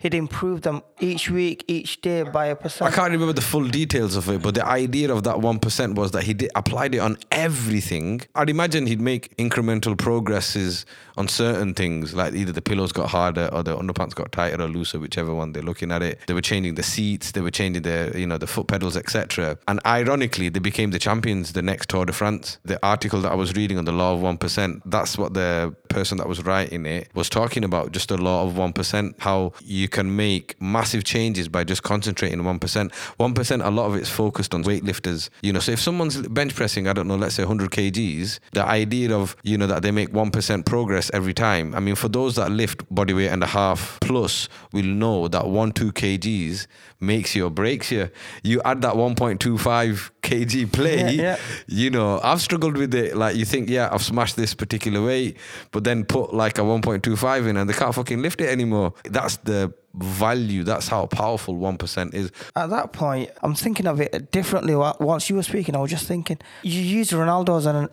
he'd 0.00 0.14
improve 0.14 0.62
them 0.62 0.82
each 0.98 1.30
week, 1.30 1.64
each 1.68 2.00
day 2.00 2.22
by 2.22 2.46
a 2.46 2.56
percent. 2.56 2.90
I 2.90 2.94
can't 2.94 3.12
remember 3.12 3.34
the 3.34 3.42
full 3.42 3.68
details 3.68 4.16
of 4.16 4.28
it, 4.28 4.42
but 4.42 4.54
the 4.54 4.66
idea 4.66 5.12
of 5.12 5.22
that 5.24 5.36
1% 5.36 5.94
was 5.94 6.10
that 6.12 6.24
he 6.24 6.34
did, 6.34 6.50
applied 6.54 6.94
it 6.94 6.98
on 6.98 7.18
everything. 7.30 8.22
I'd 8.34 8.50
imagine 8.50 8.86
he'd 8.86 9.00
make 9.00 9.36
incremental 9.36 9.96
progresses 9.96 10.86
on 11.18 11.28
certain 11.28 11.74
things, 11.74 12.14
like 12.14 12.32
either 12.32 12.50
the 12.50 12.62
pillows 12.62 12.92
got 12.92 13.10
harder 13.10 13.50
or 13.52 13.62
the 13.62 13.76
underpants 13.76 14.14
got 14.14 14.32
tighter 14.32 14.60
or 14.62 14.68
looser, 14.68 14.98
whichever 14.98 15.34
one 15.34 15.52
they're 15.52 15.62
looking 15.62 15.92
at 15.92 16.02
it. 16.02 16.18
They 16.26 16.34
were 16.34 16.40
changing 16.40 16.76
the 16.76 16.82
seats, 16.82 17.32
they 17.32 17.42
were 17.42 17.50
changing 17.50 17.82
the, 17.82 18.12
you 18.16 18.26
know, 18.26 18.38
the 18.38 18.46
foot 18.46 18.68
pedals, 18.68 18.96
etc. 18.96 19.58
And 19.68 19.80
ironically, 19.84 20.48
they 20.48 20.60
became 20.60 20.92
the 20.92 20.98
champions 20.98 21.52
the 21.52 21.62
next 21.62 21.90
Tour 21.90 22.06
de 22.06 22.14
France. 22.14 22.58
The 22.64 22.78
article 22.84 23.20
that 23.20 23.32
I 23.32 23.34
was 23.34 23.54
reading 23.54 23.76
on 23.76 23.84
the 23.84 23.92
law 23.92 24.14
of 24.14 24.20
1%, 24.20 24.80
that's 24.86 25.18
what 25.18 25.34
the 25.34 25.76
person 25.90 26.16
that 26.18 26.28
was 26.28 26.42
writing 26.42 26.86
it 26.86 27.10
was 27.14 27.28
talking 27.28 27.64
about, 27.64 27.92
just 27.92 28.08
the 28.08 28.16
law 28.16 28.46
of 28.46 28.54
1%, 28.54 29.14
how 29.18 29.52
you 29.60 29.89
can 29.90 30.16
make 30.16 30.60
massive 30.60 31.04
changes 31.04 31.48
by 31.48 31.64
just 31.64 31.82
concentrating 31.82 32.40
on 32.40 32.58
1%. 32.58 32.92
1%, 32.92 33.66
a 33.66 33.70
lot 33.70 33.86
of 33.86 33.94
it's 33.94 34.08
focused 34.08 34.54
on 34.54 34.64
weightlifters. 34.64 35.28
You 35.42 35.52
know, 35.52 35.60
so 35.60 35.72
if 35.72 35.80
someone's 35.80 36.26
bench 36.28 36.54
pressing, 36.54 36.86
I 36.86 36.92
don't 36.92 37.08
know, 37.08 37.16
let's 37.16 37.34
say 37.34 37.44
100 37.44 37.70
kgs, 37.70 38.38
the 38.52 38.64
idea 38.64 39.16
of, 39.16 39.36
you 39.42 39.58
know, 39.58 39.66
that 39.66 39.82
they 39.82 39.90
make 39.90 40.10
1% 40.10 40.66
progress 40.66 41.10
every 41.12 41.34
time. 41.34 41.74
I 41.74 41.80
mean, 41.80 41.94
for 41.94 42.08
those 42.08 42.36
that 42.36 42.50
lift 42.50 42.82
body 42.94 43.12
weight 43.12 43.28
and 43.28 43.42
a 43.42 43.46
half 43.46 43.98
plus 44.00 44.48
will 44.72 44.84
know 44.84 45.28
that 45.28 45.48
1, 45.48 45.72
2 45.72 45.92
kgs 45.92 46.66
makes 47.00 47.34
you 47.34 47.46
or 47.46 47.50
breaks 47.50 47.90
you. 47.90 48.10
You 48.42 48.60
add 48.64 48.82
that 48.82 48.94
1.25 48.94 50.10
kg 50.22 50.72
play, 50.72 50.98
Yeah, 51.14 51.22
yeah. 51.22 51.38
you 51.66 51.90
know, 51.90 52.20
I've 52.22 52.40
struggled 52.40 52.76
with 52.76 52.94
it. 52.94 53.16
Like 53.16 53.36
you 53.36 53.44
think, 53.44 53.68
yeah, 53.70 53.88
I've 53.90 54.02
smashed 54.02 54.36
this 54.36 54.54
particular 54.54 55.04
weight, 55.04 55.36
but 55.72 55.84
then 55.84 56.04
put 56.04 56.34
like 56.34 56.58
a 56.58 56.62
1.25 56.62 57.48
in 57.48 57.56
and 57.56 57.68
they 57.68 57.74
can't 57.74 57.94
fucking 57.94 58.20
lift 58.22 58.40
it 58.40 58.48
anymore. 58.50 58.92
That's 59.04 59.38
the 59.38 59.72
value. 59.94 60.62
That's 60.62 60.88
how 60.88 61.06
powerful 61.06 61.56
1% 61.56 62.14
is. 62.14 62.30
At 62.54 62.70
that 62.70 62.92
point, 62.92 63.30
I'm 63.42 63.54
thinking 63.54 63.86
of 63.86 64.00
it 64.00 64.30
differently. 64.30 64.74
Whilst 64.76 65.30
you 65.30 65.36
were 65.36 65.42
speaking, 65.42 65.74
I 65.74 65.78
was 65.80 65.90
just 65.90 66.06
thinking, 66.06 66.38
you 66.62 66.80
use 66.80 67.10
Ronaldo 67.10 67.58
as 67.58 67.66
an, 67.66 67.88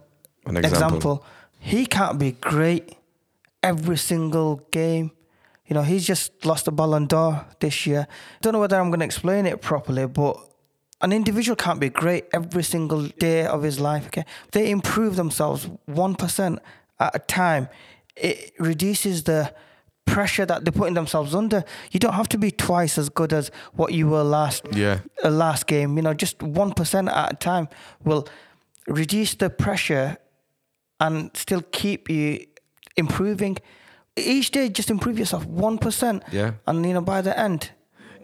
An 0.45 0.57
example. 0.57 1.25
He 1.59 1.85
can't 1.85 2.19
be 2.19 2.33
great 2.33 2.95
every 3.63 3.97
single 3.97 4.57
game. 4.71 5.11
You 5.67 5.73
know, 5.73 5.82
he's 5.84 6.06
just 6.08 6.45
lost 6.45 6.65
the 6.65 6.71
Ballon 6.71 7.08
d'Or 7.08 7.45
this 7.60 7.86
year. 7.86 8.08
Don't 8.41 8.53
know 8.53 8.60
whether 8.60 8.80
I'm 8.80 8.89
going 8.89 8.99
to 9.01 9.06
explain 9.06 9.45
it 9.45 9.62
properly, 9.62 10.08
but 10.08 10.38
an 11.01 11.12
individual 11.12 11.56
can't 11.56 11.80
be 11.80 11.89
great 11.89 12.25
every 12.34 12.63
single 12.63 13.08
day 13.19 13.45
of 13.45 13.63
his 13.63 13.80
life. 13.80 14.08
Okay, 14.08 14.23
they 14.51 14.71
improve 14.71 15.15
themselves 15.15 15.67
one 15.86 16.15
percent 16.15 16.60
at 16.99 17.15
a 17.15 17.19
time. 17.19 17.67
It 18.15 18.53
reduces 18.60 19.23
the 19.23 19.53
pressure 20.06 20.45
that 20.45 20.63
they're 20.63 20.71
putting 20.71 20.93
themselves 20.95 21.36
under. 21.36 21.63
You 21.91 21.99
don't 21.99 22.13
have 22.13 22.30
to 22.30 22.38
be 22.38 22.49
twice 22.49 22.97
as 22.97 23.10
good 23.10 23.34
as 23.34 23.51
what 23.73 23.91
you 23.93 24.08
were 24.08 24.23
last 24.23 24.65
Yeah. 24.73 24.99
uh, 25.23 25.30
last 25.30 25.67
game. 25.67 25.97
You 25.97 26.03
know, 26.03 26.13
just 26.13 26.41
one 26.41 26.71
percent 26.73 27.10
at 27.10 27.34
a 27.34 27.36
time 27.36 27.67
will 28.06 28.25
reduce 28.88 29.36
the 29.36 29.49
pressure 29.49 30.17
and 30.99 31.30
still 31.36 31.62
keep 31.71 32.10
you 32.10 32.45
improving. 32.95 33.58
Each 34.17 34.51
day, 34.51 34.69
just 34.69 34.89
improve 34.89 35.17
yourself 35.19 35.45
one 35.45 35.77
percent. 35.77 36.23
Yeah. 36.32 36.51
and 36.65 36.86
you 36.86 36.93
know 36.93 37.01
by 37.01 37.21
the 37.21 37.38
end, 37.38 37.71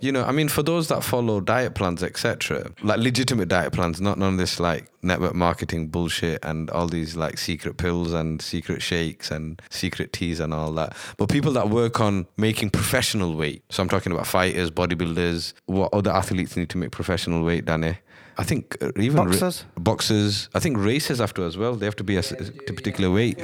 You 0.02 0.12
know, 0.12 0.26
I 0.26 0.32
mean, 0.34 0.50
for 0.50 0.64
those 0.64 0.88
that 0.90 1.02
follow 1.04 1.40
diet 1.40 1.76
plans, 1.76 2.04
etc., 2.04 2.72
like 2.84 3.00
legitimate 3.00 3.48
diet 3.48 3.72
plans, 3.72 4.02
not 4.02 4.18
none 4.18 4.34
of 4.34 4.38
this 4.40 4.60
like 4.60 4.84
network 5.02 5.34
marketing 5.34 5.88
bullshit 5.92 6.40
and 6.44 6.70
all 6.72 6.88
these 6.88 7.16
like 7.16 7.38
secret 7.38 7.78
pills 7.78 8.12
and 8.14 8.42
secret 8.42 8.82
shakes 8.82 9.32
and 9.32 9.62
secret 9.70 10.12
teas 10.12 10.40
and 10.42 10.54
all 10.54 10.74
that. 10.74 10.94
But 11.18 11.30
people 11.30 11.54
that 11.54 11.70
work 11.70 12.02
on 12.02 12.26
making 12.38 12.72
professional 12.72 13.36
weight. 13.36 13.62
So 13.70 13.82
I'm 13.82 13.90
talking 13.90 14.12
about 14.12 14.28
fighters, 14.28 14.72
bodybuilders, 14.72 15.54
what 15.68 15.94
other 15.94 16.12
athletes 16.12 16.58
need 16.58 16.70
to 16.72 16.78
make 16.78 16.92
professional 16.92 17.44
weight, 17.46 17.64
Danny. 17.66 17.96
I 18.38 18.44
think 18.44 18.76
uh, 18.82 18.92
even 18.98 19.18
ra- 19.18 19.26
Boxers. 19.26 19.64
boxers. 19.80 20.50
I 20.54 20.60
think 20.60 20.78
racers 20.80 21.20
have 21.20 21.34
to 21.36 21.44
as 21.46 21.56
well. 21.56 21.76
They 21.76 21.86
have 21.86 21.96
to 21.98 22.04
be 22.04 22.18
a 22.18 22.24
particular 22.74 23.10
weight. 23.10 23.40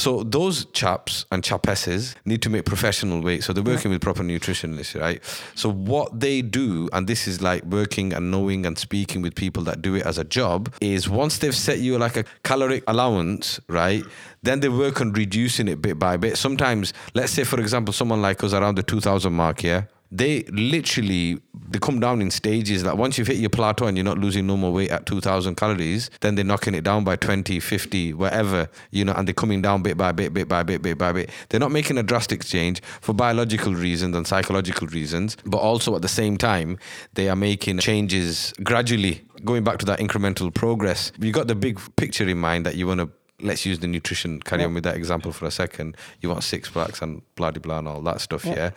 So 0.00 0.22
those 0.22 0.64
chaps 0.72 1.26
and 1.30 1.42
chapesses 1.42 2.14
need 2.24 2.40
to 2.40 2.48
make 2.48 2.64
professional 2.64 3.20
weight. 3.20 3.44
So 3.44 3.52
they're 3.52 3.62
working 3.62 3.90
with 3.90 4.00
proper 4.00 4.22
nutritionists, 4.22 4.98
right? 4.98 5.22
So 5.54 5.70
what 5.70 6.20
they 6.20 6.40
do, 6.40 6.88
and 6.94 7.06
this 7.06 7.28
is 7.28 7.42
like 7.42 7.64
working 7.64 8.14
and 8.14 8.30
knowing 8.30 8.64
and 8.64 8.78
speaking 8.78 9.20
with 9.20 9.34
people 9.34 9.62
that 9.64 9.82
do 9.82 9.96
it 9.96 10.06
as 10.06 10.16
a 10.16 10.24
job, 10.24 10.72
is 10.80 11.06
once 11.06 11.36
they've 11.36 11.54
set 11.54 11.80
you 11.80 11.98
like 11.98 12.16
a 12.16 12.24
caloric 12.44 12.82
allowance, 12.86 13.60
right? 13.68 14.02
Then 14.42 14.60
they 14.60 14.70
work 14.70 15.02
on 15.02 15.12
reducing 15.12 15.68
it 15.68 15.82
bit 15.82 15.98
by 15.98 16.16
bit. 16.16 16.38
Sometimes, 16.38 16.94
let's 17.12 17.32
say 17.32 17.44
for 17.44 17.60
example, 17.60 17.92
someone 17.92 18.22
like 18.22 18.42
us 18.42 18.54
around 18.54 18.76
the 18.76 18.82
2000 18.82 19.30
mark, 19.30 19.62
yeah, 19.62 19.82
they 20.10 20.42
literally 20.44 21.40
they 21.68 21.78
come 21.78 22.00
down 22.00 22.20
in 22.20 22.30
stages. 22.30 22.84
Like 22.84 22.96
once 22.96 23.16
you've 23.16 23.28
hit 23.28 23.36
your 23.36 23.50
plateau 23.50 23.86
and 23.86 23.96
you're 23.96 24.04
not 24.04 24.18
losing 24.18 24.46
no 24.46 24.56
more 24.56 24.72
weight 24.72 24.90
at 24.90 25.06
2000 25.06 25.54
calories 25.54 26.10
then 26.20 26.34
they're 26.34 26.44
knocking 26.44 26.74
it 26.74 26.82
down 26.82 27.04
by 27.04 27.16
20 27.16 27.60
50 27.60 28.14
whatever 28.14 28.68
you 28.90 29.04
know 29.04 29.12
and 29.12 29.28
they're 29.28 29.34
coming 29.34 29.62
down 29.62 29.82
bit 29.82 29.96
by 29.96 30.12
bit 30.12 30.34
bit 30.34 30.48
by 30.48 30.62
bit 30.62 30.82
bit 30.82 30.98
by 30.98 31.12
bit. 31.12 31.30
They're 31.48 31.60
not 31.60 31.70
making 31.70 31.98
a 31.98 32.02
drastic 32.02 32.44
change 32.44 32.82
for 33.00 33.12
biological 33.12 33.74
reasons 33.74 34.16
and 34.16 34.26
psychological 34.26 34.88
reasons 34.88 35.36
but 35.44 35.58
also 35.58 35.94
at 35.94 36.02
the 36.02 36.08
same 36.08 36.36
time 36.36 36.78
they 37.14 37.28
are 37.28 37.36
making 37.36 37.78
changes 37.78 38.52
gradually 38.62 39.24
going 39.44 39.64
back 39.64 39.78
to 39.78 39.86
that 39.86 40.00
incremental 40.00 40.52
progress. 40.52 41.12
You 41.18 41.32
got 41.32 41.46
the 41.46 41.54
big 41.54 41.80
picture 41.96 42.28
in 42.28 42.38
mind 42.38 42.66
that 42.66 42.76
you 42.76 42.86
want 42.86 43.00
to 43.00 43.10
let's 43.42 43.64
use 43.66 43.78
the 43.78 43.86
nutrition 43.86 44.40
carry 44.40 44.64
on 44.64 44.74
with 44.74 44.84
that 44.84 44.96
example 44.96 45.32
for 45.32 45.46
a 45.46 45.50
second 45.50 45.96
you 46.20 46.28
want 46.28 46.42
six 46.42 46.68
packs 46.70 47.02
and 47.02 47.22
blah 47.36 47.50
blah 47.50 47.60
blah 47.60 47.78
and 47.78 47.88
all 47.88 48.02
that 48.02 48.20
stuff 48.20 48.44
yeah, 48.44 48.70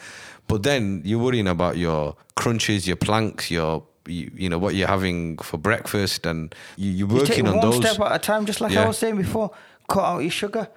but 0.47 0.63
then 0.63 1.01
you're 1.03 1.19
worrying 1.19 1.47
about 1.47 1.77
your 1.77 2.15
crunches 2.35 2.87
your 2.87 2.95
planks 2.95 3.51
your 3.51 3.83
you, 4.07 4.31
you 4.35 4.49
know 4.49 4.57
what 4.57 4.75
you're 4.75 4.87
having 4.87 5.37
for 5.37 5.57
breakfast 5.57 6.25
and 6.25 6.53
you, 6.77 6.91
you're 6.91 7.09
you 7.09 7.15
working 7.15 7.47
on 7.47 7.57
one 7.57 7.69
those 7.69 7.77
step 7.77 7.99
at 7.99 8.15
a 8.15 8.19
time. 8.19 8.45
Just 8.45 8.61
like 8.61 8.75
I 8.75 8.87
was 8.87 8.97
saying 8.97 9.17
before, 9.17 9.51
cut 9.87 10.03
out 10.03 10.19
your 10.19 10.31
sugar. 10.31 10.67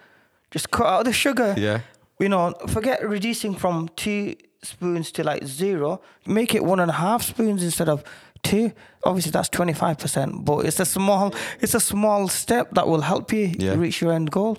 Just 0.51 0.71
cut 0.71 0.87
out 0.87 1.05
the 1.05 1.13
sugar. 1.13 1.55
Yeah. 1.57 1.81
You 2.19 2.29
know, 2.29 2.55
forget 2.69 3.07
reducing 3.07 3.55
from 3.55 3.89
two 3.97 4.37
spoons 4.63 5.13
to 5.13 5.25
like 5.25 5.45
zero. 5.45 6.01
Make 6.25 6.55
it 6.55 6.65
one 6.65 6.81
and 6.81 6.91
a 6.91 6.95
half 6.95 7.23
spoons 7.23 7.63
instead 7.63 7.89
of 7.89 8.05
two. 8.49 8.73
Obviously, 9.05 9.33
that's 9.33 9.49
twenty 9.49 9.73
five 9.73 9.99
percent, 9.99 10.45
but 10.45 10.65
it's 10.67 10.81
a 10.81 10.85
small, 10.85 11.35
it's 11.61 11.75
a 11.75 11.81
small 11.81 12.29
step 12.29 12.71
that 12.73 12.87
will 12.89 13.03
help 13.03 13.33
you 13.33 13.55
Yeah. 13.59 13.75
reach 13.75 14.01
your 14.01 14.13
end 14.13 14.31
goal. 14.31 14.59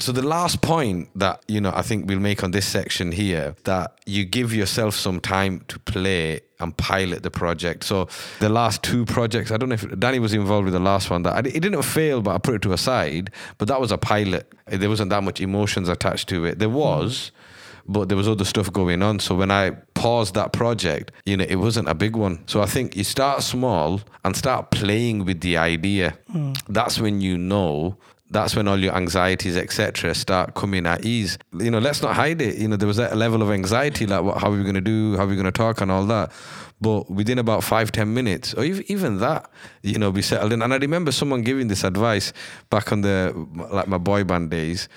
So 0.00 0.12
the 0.12 0.22
last 0.22 0.62
point 0.62 1.10
that 1.14 1.42
you 1.46 1.60
know 1.60 1.72
I 1.74 1.82
think 1.82 2.08
we'll 2.08 2.20
make 2.20 2.42
on 2.42 2.52
this 2.52 2.66
section 2.66 3.12
here 3.12 3.54
that 3.64 3.98
you 4.06 4.24
give 4.24 4.54
yourself 4.54 4.94
some 4.94 5.20
time 5.20 5.60
to 5.68 5.78
play 5.78 6.40
and 6.58 6.74
pilot 6.76 7.22
the 7.22 7.30
project. 7.30 7.84
So 7.84 8.08
the 8.38 8.48
last 8.48 8.82
two 8.82 9.04
projects, 9.04 9.50
I 9.50 9.58
don't 9.58 9.68
know 9.68 9.74
if 9.74 9.98
Danny 9.98 10.18
was 10.18 10.32
involved 10.32 10.64
with 10.64 10.74
the 10.74 10.80
last 10.80 11.10
one. 11.10 11.22
That 11.24 11.34
I, 11.34 11.38
it 11.40 11.60
didn't 11.60 11.82
fail, 11.82 12.22
but 12.22 12.34
I 12.34 12.38
put 12.38 12.54
it 12.54 12.62
to 12.62 12.72
a 12.72 12.78
side. 12.78 13.30
But 13.58 13.68
that 13.68 13.80
was 13.80 13.92
a 13.92 13.98
pilot. 13.98 14.52
There 14.66 14.88
wasn't 14.88 15.10
that 15.10 15.22
much 15.22 15.40
emotions 15.40 15.88
attached 15.88 16.28
to 16.30 16.44
it. 16.46 16.58
There 16.58 16.68
hmm. 16.68 16.74
was. 16.74 17.32
But 17.92 18.08
there 18.08 18.16
was 18.16 18.28
other 18.28 18.44
stuff 18.44 18.72
going 18.72 19.02
on. 19.02 19.18
So 19.18 19.34
when 19.34 19.50
I 19.50 19.70
paused 19.94 20.34
that 20.34 20.52
project, 20.52 21.10
you 21.24 21.36
know, 21.36 21.46
it 21.48 21.56
wasn't 21.56 21.88
a 21.88 21.94
big 21.94 22.14
one. 22.14 22.36
So 22.46 22.62
I 22.62 22.66
think 22.66 22.96
you 22.96 23.04
start 23.04 23.42
small 23.42 24.00
and 24.24 24.36
start 24.36 24.70
playing 24.70 25.24
with 25.24 25.40
the 25.40 25.56
idea. 25.56 26.16
Mm. 26.32 26.56
That's 26.68 27.00
when 27.00 27.20
you 27.20 27.36
know 27.36 27.96
that's 28.30 28.54
when 28.54 28.68
all 28.68 28.78
your 28.78 28.94
anxieties, 28.94 29.56
etc., 29.56 30.14
start 30.14 30.54
coming 30.54 30.86
at 30.86 31.04
ease. 31.04 31.36
You 31.52 31.70
know, 31.70 31.80
let's 31.80 32.00
not 32.00 32.14
hide 32.14 32.40
it. 32.40 32.58
You 32.58 32.68
know, 32.68 32.76
there 32.76 32.86
was 32.86 32.96
that 32.96 33.16
level 33.16 33.42
of 33.42 33.50
anxiety, 33.50 34.06
like, 34.06 34.22
what, 34.22 34.38
how 34.38 34.52
are 34.52 34.56
we 34.56 34.62
going 34.62 34.76
to 34.76 34.80
do? 34.80 35.16
How 35.16 35.24
are 35.24 35.26
we 35.26 35.34
going 35.34 35.46
to 35.46 35.52
talk 35.52 35.80
and 35.80 35.90
all 35.90 36.06
that? 36.06 36.30
But 36.80 37.10
within 37.10 37.38
about 37.38 37.64
five, 37.64 37.90
ten 37.90 38.14
minutes, 38.14 38.54
or 38.54 38.64
ev- 38.64 38.82
even 38.88 39.18
that, 39.18 39.50
you 39.82 39.98
know, 39.98 40.10
we 40.10 40.22
settled 40.22 40.52
in. 40.52 40.62
And 40.62 40.72
I 40.72 40.76
remember 40.76 41.10
someone 41.10 41.42
giving 41.42 41.68
this 41.68 41.82
advice 41.82 42.32
back 42.70 42.92
on 42.92 43.00
the, 43.00 43.34
like 43.70 43.88
my 43.88 43.98
boy 43.98 44.22
band 44.22 44.50
days, 44.50 44.88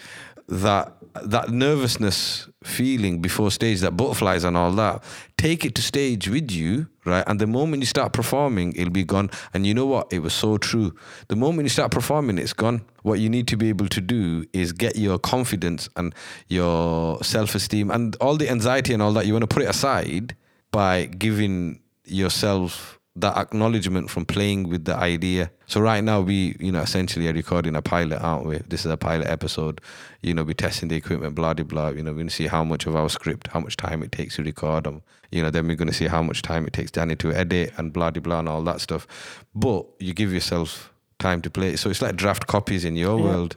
that 0.48 0.96
that 1.24 1.50
nervousness 1.50 2.48
feeling 2.64 3.22
before 3.22 3.52
stage, 3.52 3.82
that 3.82 3.98
butterflies 3.98 4.44
and 4.44 4.58
all 4.58 4.72
that, 4.72 5.04
take 5.38 5.66
it 5.66 5.76
to 5.76 5.82
stage 5.82 6.28
with 6.28 6.52
you, 6.52 6.88
right? 7.06 7.24
And 7.28 7.40
the 7.40 7.48
moment 7.48 7.82
you 7.82 7.86
start 7.86 8.14
performing, 8.14 8.74
it'll 8.74 8.92
be 8.92 9.04
gone. 9.04 9.30
And 9.54 9.68
you 9.68 9.74
know 9.74 9.86
what? 9.86 10.12
It 10.12 10.20
was 10.20 10.34
so 10.34 10.58
true. 10.58 10.96
The 11.28 11.36
moment 11.36 11.66
you 11.66 11.70
start 11.70 11.92
performing, 11.92 12.38
it's 12.38 12.54
gone. 12.54 12.82
What 13.04 13.20
you 13.20 13.30
need 13.30 13.48
to 13.50 13.58
be 13.58 13.70
able 13.70 13.88
to 13.90 14.02
do 14.02 14.46
is 14.54 14.72
get 14.72 14.96
your 14.96 15.20
confidence 15.20 15.90
and 15.96 16.16
your 16.48 17.22
self 17.24 17.56
esteem 17.56 17.92
and 17.92 18.16
all 18.18 18.38
the 18.38 18.50
anxiety 18.50 18.94
and 18.94 19.02
all 19.02 19.14
that. 19.14 19.26
You 19.26 19.34
want 19.34 19.44
to 19.44 19.54
put 19.54 19.64
it 19.64 19.70
aside 19.70 20.36
by 20.72 21.06
giving 21.06 21.82
yourself 22.06 23.00
that 23.16 23.38
acknowledgement 23.38 24.10
from 24.10 24.26
playing 24.26 24.68
with 24.70 24.86
the 24.86 24.96
idea. 24.96 25.52
So 25.68 25.80
right 25.80 26.04
now 26.04 26.22
we, 26.22 26.56
you 26.60 26.72
know, 26.72 26.82
essentially 26.82 27.28
are 27.28 27.34
recording 27.34 27.76
a 27.76 27.82
pilot, 27.82 28.20
aren't 28.20 28.46
we? 28.48 28.58
This 28.68 28.86
is 28.86 28.92
a 28.92 28.98
pilot 28.98 29.28
episode. 29.28 29.82
You 30.22 30.34
know, 30.34 30.44
we're 30.44 30.54
testing 30.56 30.90
the 30.90 30.96
equipment, 30.96 31.36
blah 31.36 31.54
blah 31.54 31.64
blah. 31.64 31.90
You 31.90 32.02
know, 32.02 32.12
we're 32.12 32.18
gonna 32.18 32.32
see 32.32 32.48
how 32.48 32.64
much 32.64 32.88
of 32.88 32.96
our 32.96 33.10
script, 33.10 33.48
how 33.50 33.60
much 33.60 33.78
time 33.78 34.02
it 34.02 34.12
takes 34.12 34.38
to 34.38 34.44
record 34.44 34.86
them. 34.86 35.04
You 35.32 35.44
know, 35.44 35.52
then 35.52 35.68
we're 35.68 35.76
gonna 35.76 35.94
see 35.94 36.08
how 36.08 36.24
much 36.24 36.42
time 36.42 36.66
it 36.66 36.74
takes 36.74 36.90
Danny 36.90 37.16
to 37.18 37.32
edit 37.34 37.74
and 37.78 37.94
blah 37.94 38.10
blah 38.10 38.22
blah 38.22 38.40
and 38.40 38.50
all 38.50 38.64
that 38.64 38.82
stuff. 38.82 39.06
But 39.54 39.86
you 40.00 40.14
give 40.14 40.34
yourself 40.34 40.92
time 41.20 41.42
to 41.44 41.52
play. 41.52 41.76
So 41.76 41.92
it's 41.92 42.02
like 42.02 42.16
draft 42.16 42.48
copies 42.48 42.84
in 42.84 42.96
your 42.96 43.20
Yeah. 43.20 43.26
world. 43.26 43.56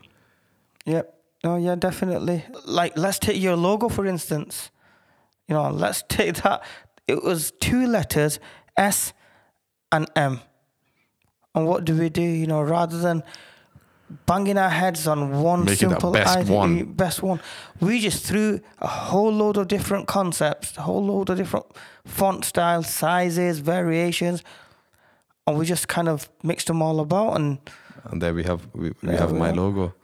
Yep. 0.84 1.14
No, 1.44 1.56
yeah, 1.56 1.76
definitely. 1.76 2.44
Like, 2.66 2.96
let's 2.98 3.18
take 3.18 3.40
your 3.40 3.56
logo 3.56 3.88
for 3.88 4.04
instance. 4.06 4.70
You 5.48 5.54
know, 5.54 5.70
let's 5.70 6.02
take 6.08 6.34
that. 6.42 6.62
It 7.06 7.22
was 7.22 7.52
two 7.60 7.86
letters, 7.86 8.38
S 8.76 9.12
and 9.92 10.08
M. 10.16 10.40
And 11.54 11.66
what 11.66 11.84
do 11.84 11.96
we 11.96 12.08
do? 12.08 12.22
You 12.22 12.46
know, 12.46 12.62
rather 12.62 12.98
than 12.98 13.22
banging 14.26 14.56
our 14.58 14.70
heads 14.70 15.06
on 15.08 15.42
one 15.42 15.64
that 15.64 15.76
simple 15.78 16.12
best 16.12 16.36
idea, 16.36 16.54
one. 16.54 16.84
best 16.92 17.22
one, 17.22 17.40
we 17.80 17.98
just 18.00 18.24
threw 18.24 18.60
a 18.78 18.86
whole 18.86 19.32
load 19.32 19.56
of 19.56 19.66
different 19.68 20.06
concepts, 20.06 20.76
a 20.76 20.82
whole 20.82 21.04
load 21.04 21.30
of 21.30 21.36
different 21.38 21.66
font 22.04 22.44
styles, 22.44 22.88
sizes, 22.88 23.58
variations, 23.58 24.42
and 25.46 25.58
we 25.58 25.66
just 25.66 25.88
kind 25.88 26.08
of 26.08 26.28
mixed 26.42 26.66
them 26.68 26.82
all 26.82 27.00
about. 27.00 27.34
And 27.36 27.58
And 28.10 28.22
there 28.22 28.34
we 28.34 28.44
have 28.44 28.68
we, 28.74 28.92
we 29.02 29.14
have 29.16 29.32
we 29.32 29.38
my 29.38 29.50
are. 29.50 29.54
logo. 29.54 29.94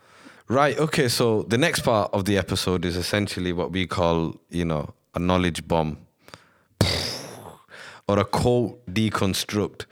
Right. 0.48 0.76
Okay. 0.78 1.08
So 1.08 1.42
the 1.42 1.58
next 1.58 1.80
part 1.80 2.10
of 2.12 2.24
the 2.24 2.36
episode 2.38 2.84
is 2.84 2.96
essentially 2.96 3.52
what 3.52 3.70
we 3.72 3.86
call, 3.86 4.34
you 4.50 4.64
know, 4.64 4.94
a 5.14 5.18
knowledge 5.18 5.66
bomb 5.68 5.98
or 8.12 8.18
a 8.18 8.24
quote 8.24 8.84
deconstruct. 8.86 9.86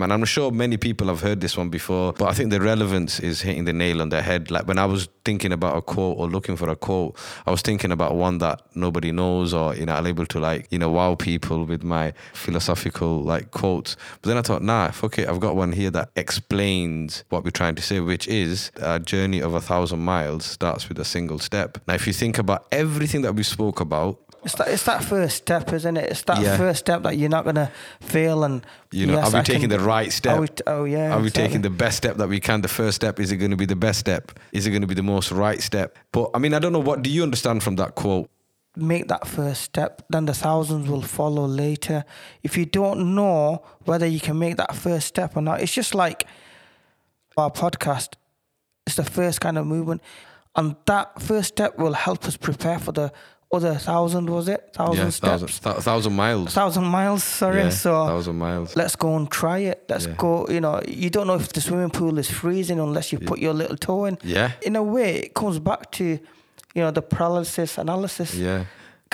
And 0.00 0.12
I'm 0.12 0.24
sure 0.24 0.50
many 0.50 0.76
people 0.76 1.06
have 1.06 1.20
heard 1.20 1.40
this 1.40 1.56
one 1.56 1.70
before, 1.70 2.12
but 2.12 2.26
I 2.26 2.32
think 2.32 2.50
the 2.50 2.60
relevance 2.60 3.20
is 3.20 3.40
hitting 3.40 3.64
the 3.64 3.72
nail 3.72 4.02
on 4.02 4.08
the 4.08 4.22
head. 4.22 4.50
Like 4.50 4.66
when 4.66 4.78
I 4.78 4.84
was 4.86 5.08
thinking 5.24 5.52
about 5.52 5.76
a 5.76 5.82
quote 5.82 6.18
or 6.18 6.28
looking 6.28 6.56
for 6.56 6.68
a 6.68 6.76
quote, 6.76 7.16
I 7.46 7.50
was 7.50 7.62
thinking 7.62 7.90
about 7.90 8.14
one 8.16 8.38
that 8.38 8.60
nobody 8.74 9.12
knows 9.12 9.54
or, 9.54 9.74
you 9.74 9.86
know, 9.86 9.94
I'm 9.94 10.06
able 10.06 10.26
to 10.26 10.40
like, 10.40 10.66
you 10.70 10.78
know, 10.78 10.90
wow 10.90 11.14
people 11.14 11.64
with 11.64 11.82
my 11.84 12.12
philosophical 12.32 13.22
like 13.22 13.52
quotes. 13.52 13.96
But 14.20 14.28
then 14.28 14.36
I 14.36 14.42
thought, 14.42 14.62
nah, 14.62 14.90
fuck 14.90 15.18
it. 15.18 15.28
I've 15.28 15.40
got 15.40 15.56
one 15.56 15.72
here 15.72 15.90
that 15.92 16.10
explains 16.16 17.24
what 17.30 17.44
we're 17.44 17.50
trying 17.50 17.76
to 17.76 17.82
say, 17.82 18.00
which 18.00 18.28
is 18.28 18.72
a 18.76 18.98
journey 18.98 19.40
of 19.40 19.54
a 19.54 19.60
thousand 19.60 20.00
miles 20.00 20.44
starts 20.44 20.88
with 20.88 20.98
a 20.98 21.04
single 21.04 21.38
step. 21.38 21.78
Now, 21.86 21.94
if 21.94 22.06
you 22.06 22.12
think 22.12 22.36
about 22.36 22.66
everything 22.72 23.22
that 23.22 23.36
we 23.36 23.42
spoke 23.44 23.80
about, 23.80 24.18
it's 24.44 24.54
that, 24.56 24.68
it's 24.68 24.84
that 24.84 25.02
first 25.04 25.36
step, 25.36 25.72
isn't 25.72 25.96
it? 25.96 26.10
It's 26.10 26.22
that 26.22 26.40
Yeah. 26.40 26.56
first 26.56 26.80
step 26.80 27.02
that 27.02 27.16
you're 27.16 27.28
not 27.30 27.44
going 27.44 27.56
to 27.56 27.70
fail. 28.00 28.44
And 28.44 28.64
you 28.90 29.06
know, 29.06 29.14
yes, 29.14 29.28
are 29.28 29.32
we 29.32 29.38
I 29.40 29.42
taking 29.42 29.60
can- 29.62 29.70
the 29.70 29.80
right 29.80 30.12
step? 30.12 30.38
We, 30.40 30.46
oh, 30.66 30.84
yeah. 30.84 31.12
Are 31.12 31.18
we 31.20 31.26
exactly. 31.28 31.42
taking 31.48 31.62
the 31.62 31.70
best 31.70 31.96
step 31.96 32.16
that 32.16 32.28
we 32.28 32.40
can? 32.40 32.60
The 32.60 32.68
first 32.68 32.96
step 32.96 33.18
is 33.20 33.32
it 33.32 33.36
going 33.38 33.50
to 33.50 33.56
be 33.56 33.66
the 33.66 33.76
best 33.76 33.98
step? 34.00 34.32
Is 34.52 34.66
it 34.66 34.70
going 34.70 34.82
to 34.82 34.88
be 34.88 34.94
the 34.94 35.02
most 35.02 35.30
right 35.32 35.62
step? 35.62 35.96
But 36.12 36.30
I 36.34 36.38
mean, 36.38 36.54
I 36.54 36.58
don't 36.58 36.72
know. 36.72 36.78
What 36.80 37.02
do 37.02 37.10
you 37.10 37.22
understand 37.22 37.62
from 37.62 37.76
that 37.76 37.94
quote? 37.94 38.28
make 38.76 39.06
that 39.06 39.24
first 39.24 39.62
step, 39.62 40.02
then 40.10 40.24
the 40.26 40.34
thousands 40.34 40.88
will 40.88 41.00
follow 41.00 41.46
later. 41.46 42.04
If 42.42 42.56
you 42.56 42.66
don't 42.66 43.14
know 43.14 43.62
whether 43.84 44.04
you 44.04 44.18
can 44.18 44.36
make 44.36 44.56
that 44.56 44.74
first 44.74 45.06
step 45.06 45.36
or 45.36 45.42
not, 45.42 45.60
it's 45.60 45.72
just 45.72 45.94
like 45.94 46.26
our 47.36 47.52
podcast. 47.52 48.14
It's 48.84 48.96
the 48.96 49.04
first 49.04 49.40
kind 49.40 49.58
of 49.58 49.66
movement, 49.66 50.02
and 50.56 50.74
that 50.86 51.22
first 51.22 51.48
step 51.50 51.78
will 51.78 51.92
help 51.92 52.24
us 52.24 52.36
prepare 52.36 52.80
for 52.80 52.90
the 52.90 53.12
other 53.54 53.74
thousand. 53.76 54.28
Was 54.30 54.48
it 54.48 54.60
thousand 54.72 55.04
yeah, 55.04 55.10
steps? 55.10 55.58
thousand, 55.58 55.62
thou- 55.76 55.80
thousand 55.80 56.12
miles. 56.14 56.52
thousand 56.54 56.84
miles. 56.84 57.22
Sorry. 57.24 57.62
yeah, 57.62 57.70
so 57.70 58.06
thousand 58.06 58.36
miles. 58.36 58.76
let's 58.76 58.96
go 58.96 59.16
and 59.16 59.30
try 59.30 59.58
it. 59.58 59.84
Let's 59.88 60.06
Yeah. 60.06 60.14
go. 60.18 60.46
You 60.48 60.60
know, 60.60 60.80
you 60.86 61.10
don't 61.10 61.26
know 61.26 61.36
if 61.36 61.52
the 61.52 61.60
swimming 61.60 61.90
pool 61.90 62.18
is 62.18 62.30
freezing 62.30 62.78
unless 62.80 63.12
you 63.12 63.18
put 63.18 63.38
your 63.38 63.54
little 63.54 63.76
toe 63.76 64.04
in. 64.06 64.18
Yeah, 64.22 64.52
In 64.62 64.76
a 64.76 64.82
way, 64.82 65.16
it 65.26 65.34
comes 65.34 65.58
back 65.58 65.90
to, 65.92 66.04
you 66.04 66.82
know, 66.82 66.90
the 66.90 67.02
paralysis 67.02 67.78
analysis 67.78 68.34
yeah. 68.34 68.64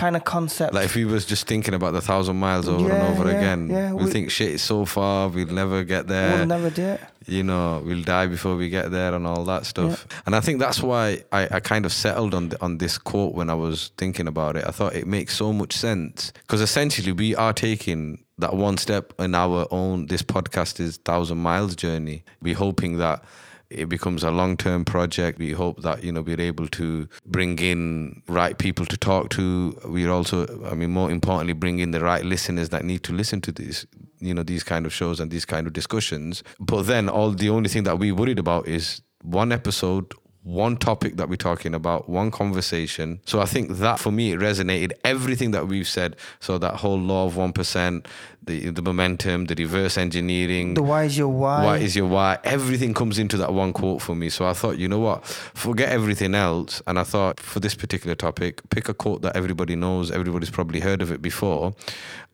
Kind 0.00 0.16
of 0.16 0.24
concept. 0.24 0.74
Like 0.74 0.86
if 0.86 0.94
we 0.96 1.04
was 1.04 1.24
just 1.32 1.46
thinking 1.46 1.74
about 1.74 1.92
the 1.92 2.00
thousand 2.00 2.36
miles 2.46 2.66
over 2.68 2.88
Yeah, 2.88 2.94
and 2.94 3.02
over 3.18 3.30
yeah, 3.30 3.36
again, 3.38 3.60
yeah, 3.68 3.92
we'll 3.92 4.06
we- 4.06 4.10
think 4.10 4.30
shit 4.30 4.50
is 4.56 4.62
so 4.62 4.84
far, 4.84 5.28
we'll 5.28 5.46
never 5.62 5.84
get 5.84 6.06
there. 6.08 6.38
we'll 6.38 6.46
never 6.46 6.70
do 6.70 6.82
it. 6.94 7.00
you 7.26 7.42
know, 7.42 7.82
we'll 7.84 8.02
die 8.02 8.26
before 8.26 8.56
we 8.56 8.68
get 8.70 8.90
there 8.90 9.14
and 9.14 9.26
all 9.26 9.44
that 9.44 9.66
stuff. 9.66 10.06
And 10.26 10.34
I 10.34 10.40
think 10.40 10.58
that's 10.58 10.82
why 10.82 11.22
I, 11.30 11.42
I 11.56 11.60
kind 11.60 11.84
of 11.86 11.92
settled 11.92 12.32
on 12.34 12.48
the, 12.50 12.56
on 12.64 12.78
this 12.78 12.98
quote 12.98 13.34
when 13.34 13.48
I 13.50 13.54
was 13.54 13.90
thinking 13.98 14.26
about 14.26 14.56
it. 14.56 14.64
I 14.66 14.70
thought 14.72 14.94
it 14.96 15.06
makes 15.06 15.36
so 15.36 15.52
much 15.52 15.72
sense 15.74 16.32
because 16.42 16.60
essentially 16.62 17.12
we 17.12 17.36
are 17.36 17.52
taking 17.52 18.24
that 18.38 18.54
one 18.54 18.78
step 18.78 19.12
in 19.18 19.34
our 19.34 19.66
own. 19.70 20.06
This 20.06 20.22
podcast 20.22 20.80
is 20.80 20.96
thousand 20.96 21.38
miles 21.38 21.76
journey. 21.76 22.24
We're 22.40 22.56
hoping 22.66 22.96
that 22.98 23.22
it 23.70 23.88
becomes 23.88 24.24
a 24.24 24.30
long-term 24.30 24.84
project. 24.84 25.38
We 25.38 25.52
hope 25.52 25.82
that 25.82 26.02
you 26.02 26.12
know 26.12 26.22
we're 26.22 26.40
able 26.40 26.68
to 26.68 27.08
bring 27.24 27.58
in 27.58 28.22
right 28.28 28.58
people 28.58 28.84
to 28.86 28.96
talk 28.96 29.30
to. 29.30 29.78
We're 29.84 30.10
also, 30.10 30.64
I 30.64 30.74
mean, 30.74 30.90
more 30.90 31.10
importantly, 31.10 31.52
bring 31.52 31.78
in 31.78 31.92
the 31.92 32.00
right 32.00 32.24
listeners 32.24 32.70
that 32.70 32.84
need 32.84 33.04
to 33.04 33.12
listen 33.12 33.40
to 33.42 33.52
these, 33.52 33.86
you 34.18 34.34
know, 34.34 34.42
these 34.42 34.64
kind 34.64 34.86
of 34.86 34.92
shows 34.92 35.20
and 35.20 35.30
these 35.30 35.44
kind 35.44 35.66
of 35.66 35.72
discussions. 35.72 36.42
But 36.58 36.82
then, 36.82 37.08
all 37.08 37.30
the 37.30 37.48
only 37.50 37.68
thing 37.68 37.84
that 37.84 37.98
we 37.98 38.12
worried 38.12 38.38
about 38.38 38.66
is 38.66 39.02
one 39.22 39.52
episode. 39.52 40.12
One 40.42 40.78
topic 40.78 41.16
that 41.16 41.28
we're 41.28 41.36
talking 41.36 41.74
about, 41.74 42.08
one 42.08 42.30
conversation. 42.30 43.20
So 43.26 43.40
I 43.40 43.44
think 43.44 43.72
that 43.78 43.98
for 43.98 44.10
me, 44.10 44.32
it 44.32 44.40
resonated. 44.40 44.92
Everything 45.04 45.50
that 45.50 45.68
we've 45.68 45.86
said. 45.86 46.16
So 46.40 46.56
that 46.56 46.76
whole 46.76 46.98
law 46.98 47.26
of 47.26 47.34
1%, 47.34 48.06
the, 48.42 48.70
the 48.70 48.80
momentum, 48.80 49.44
the 49.44 49.54
reverse 49.54 49.98
engineering, 49.98 50.74
The 50.74 50.82
why 50.82 51.04
is 51.04 51.18
your 51.18 51.28
why. 51.28 51.62
why 51.64 51.76
is 51.76 51.94
your 51.94 52.06
why? 52.08 52.38
Everything 52.42 52.94
comes 52.94 53.18
into 53.18 53.36
that 53.36 53.52
one 53.52 53.74
quote 53.74 54.00
for 54.00 54.14
me. 54.14 54.30
So 54.30 54.46
I 54.46 54.54
thought, 54.54 54.78
you 54.78 54.88
know 54.88 54.98
what? 54.98 55.26
Forget 55.26 55.90
everything 55.90 56.34
else. 56.34 56.80
And 56.86 56.98
I 56.98 57.04
thought 57.04 57.38
for 57.38 57.60
this 57.60 57.74
particular 57.74 58.14
topic, 58.14 58.62
pick 58.70 58.88
a 58.88 58.94
quote 58.94 59.20
that 59.20 59.36
everybody 59.36 59.76
knows, 59.76 60.10
everybody's 60.10 60.50
probably 60.50 60.80
heard 60.80 61.02
of 61.02 61.12
it 61.12 61.20
before. 61.20 61.74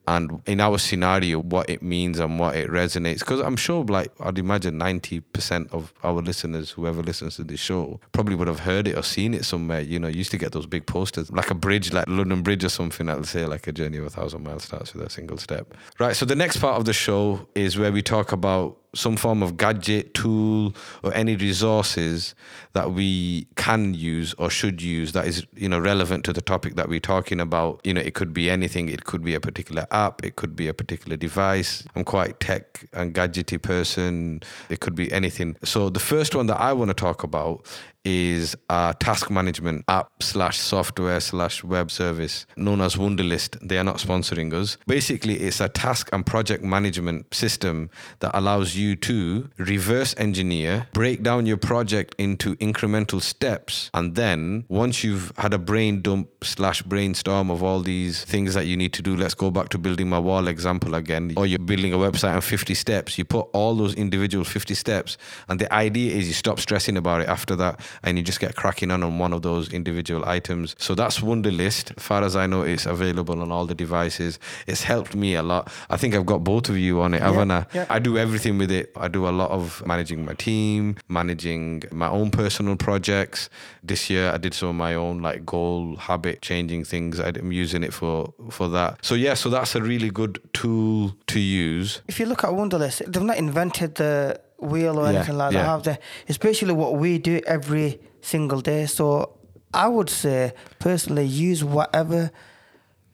And 0.09 0.41
in 0.47 0.61
our 0.61 0.79
scenario, 0.79 1.41
what 1.41 1.69
it 1.69 1.83
means 1.83 2.21
and 2.21 2.39
what 2.39 2.55
it 2.55 2.71
resonates. 2.71 3.21
Because 3.21 3.41
I'm 3.41 3.57
sure, 3.57 3.85
like, 3.85 4.13
I'd 4.21 4.39
imagine 4.39 4.79
90% 4.79 5.73
of 5.73 5.93
our 6.05 6.23
listeners, 6.23 6.71
whoever 6.71 7.03
listens 7.03 7.37
to 7.37 7.45
this 7.45 7.61
show, 7.61 8.01
probably 8.13 8.37
would 8.37 8.49
have 8.49 8.61
heard 8.61 8.87
it 8.87 8.97
or 8.97 9.03
seen 9.03 9.35
it 9.35 9.45
somewhere. 9.45 9.81
You 9.81 9.99
know, 9.99 10.09
used 10.09 10.31
to 10.31 10.39
get 10.39 10.53
those 10.53 10.67
big 10.67 10.87
posters, 10.87 11.31
like 11.33 11.51
a 11.51 11.55
bridge, 11.55 11.93
like 11.93 12.07
London 12.09 12.43
Bridge 12.43 12.65
or 12.65 12.69
something 12.69 13.07
that 13.07 13.17
will 13.17 13.25
say, 13.25 13.47
like, 13.47 13.67
a 13.67 13.73
journey 13.73 13.99
of 13.99 14.05
a 14.05 14.11
thousand 14.11 14.45
miles 14.45 14.65
starts 14.65 14.95
with 14.95 15.07
a 15.07 15.11
single 15.11 15.39
step. 15.39 15.75
Right. 15.99 16.15
So 16.15 16.25
the 16.25 16.37
next 16.37 16.59
part 16.59 16.77
of 16.77 16.85
the 16.85 16.93
show 16.93 17.49
is 17.55 17.77
where 17.77 17.91
we 17.91 18.03
talk 18.03 18.31
about 18.33 18.79
some 18.97 19.17
form 19.17 19.43
of 19.43 19.57
gadget, 19.57 20.15
tool, 20.15 20.75
or 21.03 21.15
any 21.15 21.37
resources 21.37 22.35
that 22.73 22.93
we 22.93 23.47
can 23.57 23.95
use 23.95 24.35
or 24.35 24.51
should 24.51 24.83
use 24.83 25.13
that 25.13 25.27
is, 25.27 25.47
you 25.55 25.69
know, 25.69 25.79
relevant 25.79 26.25
to 26.25 26.33
the 26.33 26.41
topic 26.41 26.75
that 26.77 26.89
we're 26.89 27.01
talking 27.01 27.41
about. 27.41 27.81
You 27.85 27.95
know, 27.95 28.01
it 28.01 28.15
could 28.15 28.33
be 28.33 28.51
anything. 28.51 28.89
It 28.89 29.05
could 29.05 29.23
be 29.23 29.35
a 29.35 29.41
particular 29.41 29.87
app. 29.91 30.25
It 30.25 30.37
could 30.37 30.57
be 30.57 30.69
a 30.69 30.75
particular 30.75 31.17
device. 31.17 31.85
I'm 31.95 32.05
quite 32.05 32.41
tech 32.41 32.87
and 32.93 33.15
gadgety 33.15 33.61
person. 33.61 34.43
It 34.69 34.81
could 34.81 34.95
be 34.95 35.13
anything. 35.13 35.57
So 35.65 35.91
the 35.91 36.01
first 36.01 36.35
one 36.35 36.47
that 36.47 36.61
I 36.61 36.73
want 36.73 36.89
to 36.89 36.95
talk 36.95 37.23
about 37.23 37.67
is 38.07 38.57
a 38.71 38.95
task 39.01 39.31
management 39.33 39.85
app 39.89 40.09
slash 40.23 40.61
software 40.61 41.19
slash 41.19 41.65
web 41.65 41.91
service 41.91 42.47
known 42.57 42.81
as 42.81 42.95
Wunderlist. 42.95 43.59
They 43.67 43.79
are 43.79 43.85
not 43.85 43.97
sponsoring 43.97 44.53
us. 44.55 44.79
Basically, 44.87 45.35
it's 45.41 45.61
a 45.61 45.69
task 45.69 46.09
and 46.13 46.25
project 46.25 46.63
management 46.63 47.35
system 47.35 47.91
that 48.21 48.31
allows 48.33 48.77
you 48.77 48.95
to 48.95 49.51
reverse 49.59 50.15
engineer, 50.19 50.87
break 50.93 51.25
down 51.25 51.47
your 51.47 51.57
project 51.57 52.15
into 52.17 52.55
incremental 52.57 53.21
steps, 53.21 53.91
and 53.93 54.15
then 54.15 54.65
once 54.69 55.03
you've 55.03 55.33
had 55.39 55.53
a 55.53 55.59
brain 55.59 56.01
dump 56.01 56.29
slash 56.45 56.83
brainstorm 56.83 57.51
of 57.51 57.61
all 57.65 57.81
these 57.81 58.25
things 58.25 58.55
that 58.55 58.67
you 58.67 58.77
need 58.77 58.93
to 58.93 59.03
do, 59.03 59.17
let's 59.17 59.35
go 59.35 59.51
back 59.51 59.69
to 59.71 59.79
building 59.79 60.09
my 60.09 60.19
wall 60.21 60.47
example 60.47 60.95
again, 60.95 61.35
or 61.37 61.45
you're 61.45 61.59
building 61.59 61.93
a 61.93 61.99
website 61.99 62.37
on 62.37 62.41
50 62.41 62.73
steps, 62.75 63.19
you 63.19 63.25
put 63.25 63.49
all 63.53 63.75
those 63.75 63.95
individual 63.95 64.45
50 64.45 64.75
steps, 64.75 65.19
and 65.49 65.59
the 65.59 65.73
idea 65.75 66.15
is 66.15 66.29
you 66.29 66.35
stop 66.35 66.61
stressing 66.61 66.97
about 66.97 67.21
it 67.23 67.29
after 67.29 67.57
that 67.57 67.81
and 68.03 68.19
you 68.19 68.25
just 68.25 68.41
get 68.41 68.57
cracking 68.57 68.91
on 68.91 69.03
on 69.03 69.19
one 69.19 69.33
of 69.33 69.43
those 69.43 69.73
individual 69.73 70.25
items. 70.25 70.75
So 70.79 70.95
that's 70.95 71.21
Wunderlist. 71.21 71.97
As 71.97 72.03
far 72.03 72.23
as 72.23 72.37
I 72.37 72.47
know, 72.47 72.63
it's 72.63 72.87
available 72.87 73.41
on 73.43 73.53
all 73.53 73.67
the 73.67 73.75
devices. 73.75 74.39
It's 74.67 74.83
helped 74.83 75.15
me 75.15 75.35
a 75.35 75.43
lot. 75.43 75.71
I 75.91 75.97
think 75.97 76.15
I've 76.15 76.27
got 76.27 76.45
both 76.45 76.69
of 76.69 76.79
you 76.79 77.01
on 77.01 77.15
it, 77.15 77.23
haven't 77.23 77.51
I? 77.51 77.67
yeah. 77.73 77.87
I 77.89 77.99
do 77.99 78.19
everything 78.19 78.59
with 78.59 78.71
it. 78.71 78.93
I 78.97 79.09
do 79.09 79.29
a 79.29 79.31
lot 79.31 79.51
of 79.51 79.85
managing 79.87 80.25
my 80.25 80.35
team, 80.35 80.97
managing 81.09 81.85
my 81.91 82.09
own 82.09 82.31
personal 82.31 82.77
projects. 82.77 83.49
This 83.83 84.11
year, 84.11 84.31
I 84.31 84.39
did 84.39 84.55
some 84.55 84.69
of 84.71 84.75
my 84.75 84.95
own 84.95 85.23
like 85.23 85.45
goal, 85.47 85.97
habit 85.97 86.43
changing 86.43 86.85
things. 86.85 87.21
I'm 87.21 87.53
using 87.53 87.83
it 87.83 87.93
for 87.93 88.33
for 88.51 88.69
that. 88.71 89.05
So 89.05 89.15
yeah, 89.15 89.35
so 89.35 89.51
that's 89.51 89.75
a 89.75 89.83
really 89.83 90.11
good 90.11 90.41
tool 90.53 91.17
to 91.29 91.41
use. 91.41 92.03
if 92.09 92.19
you 92.21 92.27
look 92.27 92.45
at 92.45 92.51
Wunderlist, 92.51 93.05
they've 93.13 93.23
not 93.23 93.37
invented 93.37 93.97
the 93.97 94.41
wheel 94.59 94.99
or 94.99 95.05
Yeah, 95.11 95.19
anything 95.19 95.37
like 95.37 95.53
yeah. 95.53 95.63
that, 95.63 95.67
have 95.69 95.83
they? 95.85 95.99
It's 96.27 96.39
basically 96.39 96.75
what 96.75 96.97
we 96.97 97.19
do 97.19 97.41
every 97.47 98.01
single 98.21 98.61
day. 98.61 98.87
So 98.87 99.39
I 99.75 99.89
would 99.89 100.09
say, 100.11 100.53
personally, 100.79 101.25
use 101.27 101.63
whatever 101.65 102.31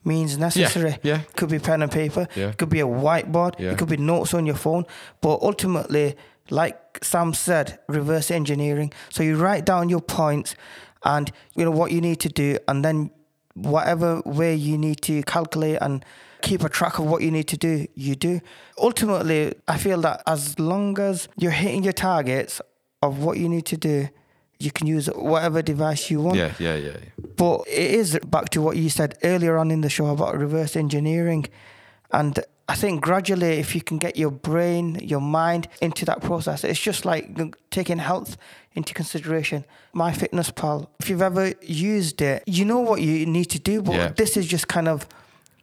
means 0.04 0.36
necessary. 0.38 0.90
yeah. 1.02 1.16
yeah. 1.16 1.20
Could 1.36 1.48
be 1.50 1.58
pen 1.58 1.82
and 1.82 1.90
paper. 1.90 2.26
Yeah. 2.34 2.52
Could 2.52 2.68
be 2.70 2.80
a 2.80 2.86
whiteboard. 2.86 3.58
Yeah. 3.58 3.72
It 3.72 3.78
could 3.78 3.88
be 3.88 3.96
notes 3.96 4.34
on 4.34 4.46
your 4.46 4.56
phone. 4.56 4.84
But 5.20 5.40
ultimately, 5.42 6.16
like 6.50 6.78
Sam 7.04 7.34
said, 7.34 7.78
reverse 7.88 8.30
engineering. 8.30 8.92
So 9.10 9.22
you 9.22 9.36
write 9.36 9.64
down 9.64 9.88
your 9.88 10.00
points 10.00 10.54
and 11.04 11.30
you 11.54 11.64
know 11.64 11.70
what 11.70 11.90
you 11.92 12.00
need 12.00 12.20
to 12.20 12.28
do, 12.28 12.58
and 12.68 12.84
then 12.84 13.10
whatever 13.54 14.22
way 14.24 14.54
you 14.54 14.78
need 14.78 15.00
to 15.02 15.22
calculate 15.24 15.78
and 15.80 16.04
keep 16.42 16.62
a 16.62 16.68
track 16.68 16.98
of 16.98 17.06
what 17.06 17.22
you 17.22 17.30
need 17.30 17.48
to 17.48 17.56
do, 17.56 17.86
you 17.94 18.14
do. 18.14 18.40
Ultimately, 18.78 19.54
I 19.68 19.78
feel 19.78 20.00
that 20.02 20.22
as 20.26 20.58
long 20.58 20.98
as 20.98 21.28
you're 21.36 21.50
hitting 21.52 21.82
your 21.84 21.92
targets 21.92 22.60
of 23.02 23.18
what 23.24 23.38
you 23.38 23.48
need 23.48 23.66
to 23.66 23.76
do, 23.76 24.08
you 24.58 24.70
can 24.70 24.86
use 24.86 25.06
whatever 25.06 25.62
device 25.62 26.10
you 26.10 26.20
want. 26.20 26.36
Yeah, 26.36 26.52
yeah, 26.58 26.76
yeah. 26.76 26.96
But 27.36 27.62
it 27.68 27.90
is 27.92 28.18
back 28.26 28.50
to 28.50 28.60
what 28.62 28.76
you 28.76 28.90
said 28.90 29.16
earlier 29.24 29.56
on 29.58 29.70
in 29.70 29.80
the 29.80 29.88
show 29.90 30.06
about 30.06 30.38
reverse 30.38 30.76
engineering. 30.76 31.46
And 32.12 32.38
I 32.68 32.76
think 32.76 33.02
gradually, 33.02 33.58
if 33.58 33.74
you 33.74 33.82
can 33.82 33.98
get 33.98 34.16
your 34.16 34.30
brain, 34.30 34.94
your 35.02 35.20
mind 35.20 35.66
into 35.80 36.04
that 36.04 36.20
process, 36.22 36.62
it's 36.62 36.78
just 36.80 37.04
like 37.04 37.36
taking 37.70 37.98
health 37.98 38.36
into 38.74 38.94
consideration. 38.94 39.64
My 39.92 40.12
Fitness 40.12 40.50
Pal, 40.50 40.88
if 41.00 41.10
you've 41.10 41.22
ever 41.22 41.52
used 41.62 42.22
it, 42.22 42.44
you 42.46 42.64
know 42.64 42.78
what 42.78 43.00
you 43.02 43.26
need 43.26 43.46
to 43.46 43.58
do, 43.58 43.82
but 43.82 43.94
Yeah. 43.94 44.08
this 44.16 44.36
is 44.36 44.46
just 44.46 44.68
kind 44.68 44.86
of 44.88 45.06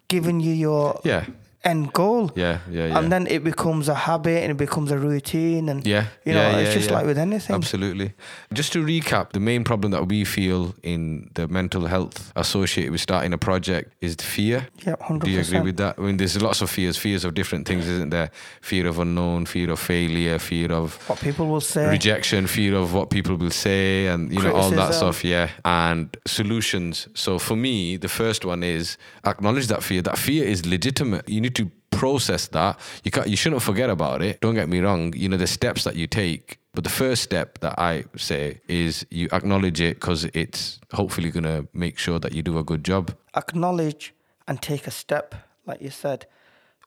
giving 0.09 0.39
you 0.41 0.51
your 0.51 0.99
Yeah. 1.03 1.25
End 1.63 1.91
goal. 1.93 2.31
Yeah. 2.35 2.59
Yeah. 2.69 2.87
Yeah. 2.87 2.97
And 2.97 3.11
then 3.11 3.27
it 3.27 3.43
becomes 3.43 3.89
a 3.89 3.93
habit 3.95 4.43
and 4.43 4.51
it 4.51 4.57
becomes 4.57 4.91
a 4.91 4.97
routine. 4.97 5.67
And, 5.69 5.85
Yeah, 5.85 6.05
you 6.25 6.33
know, 6.33 6.41
yeah, 6.49 6.57
it's 6.57 6.69
yeah, 6.69 6.73
just 6.75 6.89
yeah. 6.89 6.95
like 6.97 7.05
with 7.05 7.17
anything. 7.17 7.55
Absolutely. 7.55 8.13
Just 8.53 8.71
to 8.73 8.83
recap, 8.83 9.31
the 9.33 9.39
main 9.41 9.63
problem 9.63 9.91
that 9.91 10.07
we 10.07 10.23
feel 10.23 10.73
in 10.83 11.29
the 11.35 11.47
mental 11.47 11.87
health 11.87 12.31
associated 12.35 12.91
with 12.91 13.01
starting 13.01 13.33
a 13.33 13.37
project 13.37 13.93
is 14.01 14.15
the 14.15 14.23
fear. 14.23 14.67
Yeah, 14.85 14.95
100%. 14.95 15.23
Do 15.25 15.31
you 15.31 15.39
agree 15.41 15.59
with 15.61 15.77
that? 15.77 15.95
I 15.97 16.01
mean, 16.01 16.17
there's 16.17 16.41
lots 16.41 16.61
of 16.61 16.69
fears, 16.69 16.97
fears 16.97 17.25
of 17.25 17.33
different 17.33 17.67
things, 17.67 17.87
isn't 17.87 18.09
there? 18.11 18.31
Fear 18.61 18.87
of 18.87 18.99
unknown, 18.99 19.45
fear 19.45 19.69
of 19.71 19.79
failure, 19.79 20.39
fear 20.39 20.71
of 20.71 20.95
What 21.09 21.19
people 21.19 21.47
will 21.47 21.61
say. 21.61 21.89
rejection, 21.89 22.47
fear 22.47 22.75
of 22.75 22.93
what 22.93 23.09
people 23.09 23.35
will 23.35 23.51
say, 23.51 24.07
and 24.07 24.31
you 24.31 24.41
know 24.41 24.53
all 24.55 24.69
that 24.71 24.93
stuff. 24.93 25.23
Yeah, 25.25 25.49
and 25.65 26.15
solutions. 26.25 27.07
So 27.13 27.37
for 27.39 27.55
me, 27.55 27.97
the 27.97 28.07
first 28.07 28.45
one 28.45 28.63
is 28.63 28.97
acknowledge 29.25 29.67
that 29.67 29.83
fear. 29.83 30.01
That 30.01 30.17
fear 30.17 30.45
is 30.45 30.65
legitimate. 30.65 31.27
You 31.27 31.41
need 31.41 31.48
to 31.55 31.71
process 31.91 32.47
that. 32.47 32.79
You 33.03 33.11
can't. 33.11 33.27
You 33.27 33.35
shouldn't 33.35 33.61
forget 33.61 33.89
about 33.89 34.21
it. 34.21 34.39
Don't 34.41 34.55
get 34.55 34.69
me 34.69 34.79
wrong. 34.79 35.13
You 35.15 35.29
know 35.29 35.37
the 35.37 35.47
steps 35.47 35.83
that 35.83 35.95
you 35.95 36.07
take. 36.07 36.59
But 36.73 36.83
the 36.83 36.89
first 36.89 37.23
step 37.23 37.59
that 37.59 37.79
I 37.79 38.05
say 38.15 38.61
is 38.67 39.05
you 39.09 39.27
acknowledge 39.31 39.81
it 39.81 39.95
because 39.95 40.25
it's 40.33 40.79
hopefully 40.93 41.31
going 41.31 41.43
to 41.43 41.67
make 41.73 41.97
sure 41.97 42.19
that 42.19 42.31
you 42.31 42.43
do 42.43 42.57
a 42.59 42.63
good 42.63 42.83
job. 42.85 43.15
acknowledge 43.35 44.13
and 44.47 44.61
take 44.61 44.87
a 44.87 44.91
step, 44.91 45.35
like 45.65 45.81
you 45.81 45.89
said. 45.89 46.25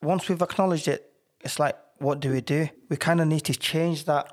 Once 0.01 0.29
we've 0.29 0.43
acknowledged 0.43 0.89
it, 0.89 1.13
it's 1.41 1.59
like, 1.59 1.77
what 1.99 2.21
do 2.21 2.31
we 2.31 2.41
do? 2.41 2.69
We 2.89 2.97
kind 2.97 3.21
of 3.21 3.29
need 3.29 3.45
to 3.45 3.55
change 3.55 4.05
that, 4.07 4.27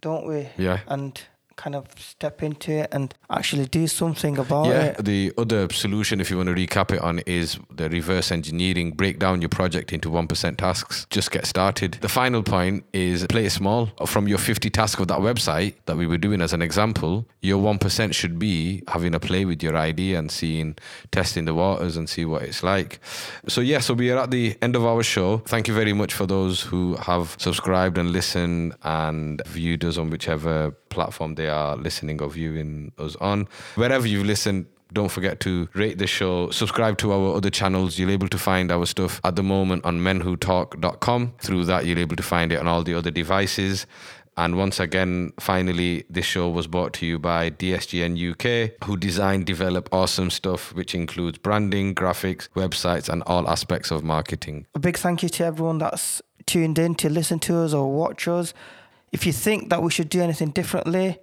don't 0.00 0.26
we? 0.26 0.48
Yeah. 0.56 0.80
And 0.86 1.20
kind 1.56 1.74
of 1.76 1.86
step 1.98 2.42
into 2.42 2.72
it 2.72 2.88
and 2.92 3.14
actually 3.30 3.66
do 3.66 3.86
something 3.86 4.38
about 4.38 4.66
Yeah, 4.66 4.84
it. 4.84 5.04
the 5.04 5.32
other 5.38 5.68
solution, 5.72 6.20
if 6.20 6.30
you 6.30 6.36
want 6.36 6.48
to 6.48 6.54
recap 6.54 6.92
it 6.92 7.00
on, 7.00 7.20
is 7.20 7.58
the 7.74 7.88
reverse 7.88 8.30
engineering. 8.32 8.92
Break 8.92 9.18
down 9.18 9.40
your 9.40 9.48
project 9.48 9.92
into 9.92 10.10
1% 10.10 10.56
tasks. 10.56 11.06
Just 11.10 11.30
get 11.30 11.46
started. 11.46 11.98
The 12.00 12.08
final 12.08 12.42
point 12.42 12.84
is 12.92 13.26
play 13.26 13.46
it 13.46 13.50
small. 13.52 13.90
From 14.06 14.28
your 14.28 14.38
50 14.38 14.70
tasks 14.70 15.00
of 15.00 15.08
that 15.08 15.18
website 15.20 15.74
that 15.86 15.96
we 15.96 16.06
were 16.06 16.18
doing 16.18 16.40
as 16.40 16.52
an 16.52 16.62
example, 16.62 17.26
your 17.40 17.60
1% 17.62 18.14
should 18.14 18.38
be 18.38 18.82
having 18.88 19.14
a 19.14 19.20
play 19.20 19.44
with 19.44 19.62
your 19.62 19.76
idea 19.76 20.18
and 20.18 20.30
seeing, 20.30 20.76
testing 21.10 21.44
the 21.44 21.54
waters 21.54 21.96
and 21.96 22.08
see 22.08 22.24
what 22.24 22.42
it's 22.42 22.62
like. 22.62 23.00
So, 23.48 23.60
yeah, 23.60 23.80
so 23.80 23.94
we 23.94 24.10
are 24.10 24.18
at 24.18 24.30
the 24.30 24.56
end 24.62 24.76
of 24.76 24.84
our 24.84 25.02
show. 25.02 25.38
Thank 25.38 25.68
you 25.68 25.74
very 25.74 25.92
much 25.92 26.14
for 26.14 26.26
those 26.26 26.62
who 26.62 26.96
have 26.96 27.36
subscribed 27.38 27.98
and 27.98 28.10
listened 28.10 28.74
and 28.82 29.42
viewed 29.46 29.84
us 29.84 29.98
on 29.98 30.10
whichever 30.10 30.74
platform 30.92 31.34
they 31.34 31.48
are 31.48 31.76
listening 31.76 32.22
or 32.22 32.30
viewing 32.30 32.92
us 32.98 33.16
on. 33.16 33.48
Wherever 33.74 34.06
you've 34.06 34.26
listened, 34.26 34.66
don't 34.92 35.10
forget 35.10 35.40
to 35.40 35.68
rate 35.74 35.98
the 35.98 36.06
show, 36.06 36.50
subscribe 36.50 36.98
to 36.98 37.12
our 37.12 37.36
other 37.36 37.50
channels. 37.50 37.98
You're 37.98 38.10
able 38.10 38.28
to 38.28 38.38
find 38.38 38.70
our 38.70 38.86
stuff 38.86 39.20
at 39.24 39.36
the 39.36 39.42
moment 39.42 39.84
on 39.84 40.00
menwhotalk.com. 40.00 41.34
Through 41.38 41.64
that, 41.64 41.86
you're 41.86 41.98
able 41.98 42.16
to 42.16 42.22
find 42.22 42.52
it 42.52 42.60
on 42.60 42.68
all 42.68 42.82
the 42.82 42.94
other 42.94 43.10
devices. 43.10 43.86
And 44.36 44.56
once 44.56 44.80
again, 44.80 45.32
finally, 45.38 46.04
this 46.08 46.24
show 46.24 46.48
was 46.48 46.66
brought 46.66 46.94
to 46.94 47.06
you 47.06 47.18
by 47.18 47.50
DSGN 47.50 48.16
UK, 48.16 48.82
who 48.86 48.96
design, 48.96 49.44
develop 49.44 49.90
awesome 49.92 50.30
stuff, 50.30 50.72
which 50.74 50.94
includes 50.94 51.36
branding, 51.36 51.94
graphics, 51.94 52.48
websites, 52.56 53.10
and 53.10 53.22
all 53.26 53.48
aspects 53.48 53.90
of 53.90 54.02
marketing. 54.02 54.66
A 54.74 54.78
big 54.78 54.96
thank 54.96 55.22
you 55.22 55.28
to 55.28 55.44
everyone 55.44 55.78
that's 55.78 56.22
tuned 56.46 56.78
in 56.78 56.94
to 56.96 57.10
listen 57.10 57.40
to 57.40 57.58
us 57.58 57.74
or 57.74 57.92
watch 57.92 58.26
us. 58.26 58.54
If 59.12 59.26
you 59.26 59.32
think 59.32 59.68
that 59.70 59.82
we 59.82 59.90
should 59.90 60.08
do 60.08 60.22
anything 60.22 60.50
differently, 60.50 61.18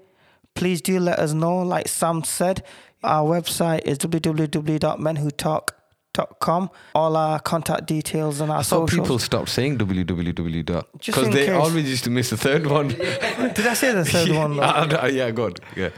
please 0.53 0.81
do 0.81 0.99
let 0.99 1.17
us 1.19 1.33
know. 1.33 1.57
Like 1.59 1.87
Sam 1.87 2.23
said, 2.23 2.63
our 3.03 3.27
website 3.27 3.81
is 3.85 3.97
www.menwhotalk.com. 3.97 6.69
All 6.93 7.15
our 7.15 7.39
contact 7.39 7.87
details 7.87 8.41
and 8.41 8.51
our 8.51 8.59
I 8.59 8.63
thought 8.63 8.89
socials. 8.89 9.07
people 9.07 9.19
stopped 9.19 9.49
saying 9.49 9.77
www 9.77 10.83
because 11.05 11.29
they 11.29 11.45
case. 11.47 11.55
always 11.55 11.89
used 11.89 12.03
to 12.03 12.09
miss 12.09 12.29
the 12.29 12.37
third 12.37 12.67
one. 12.67 12.89
Did 12.89 13.65
I 13.65 13.73
say 13.73 13.93
the 13.93 14.05
third 14.05 14.29
one? 14.31 14.57
though? 14.57 14.63
Ah, 14.63 14.87
ah, 15.01 15.05
yeah, 15.07 15.31
good. 15.31 15.59
Yeah, 15.75 15.89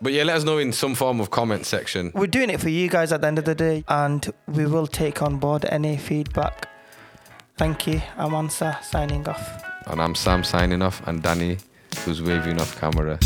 but 0.00 0.12
yeah, 0.12 0.24
let 0.24 0.36
us 0.36 0.44
know 0.44 0.58
in 0.58 0.72
some 0.72 0.94
form 0.94 1.20
of 1.20 1.30
comment 1.30 1.66
section. 1.66 2.12
We're 2.14 2.26
doing 2.26 2.50
it 2.50 2.60
for 2.60 2.68
you 2.68 2.88
guys 2.88 3.12
at 3.12 3.22
the 3.22 3.26
end 3.26 3.38
of 3.38 3.44
the 3.44 3.54
day, 3.54 3.84
and 3.88 4.30
we 4.46 4.66
will 4.66 4.86
take 4.86 5.22
on 5.22 5.38
board 5.38 5.64
any 5.70 5.96
feedback. 5.96 6.68
Thank 7.56 7.86
you. 7.86 8.02
I'm 8.16 8.34
Ansar 8.34 8.78
signing 8.82 9.26
off. 9.28 9.69
And 9.90 10.00
I'm 10.00 10.14
Sam 10.14 10.44
signing 10.44 10.82
off, 10.82 11.02
and 11.08 11.20
Danny, 11.20 11.58
who's 12.04 12.22
waving 12.22 12.60
off 12.60 12.78
camera. 12.78 13.18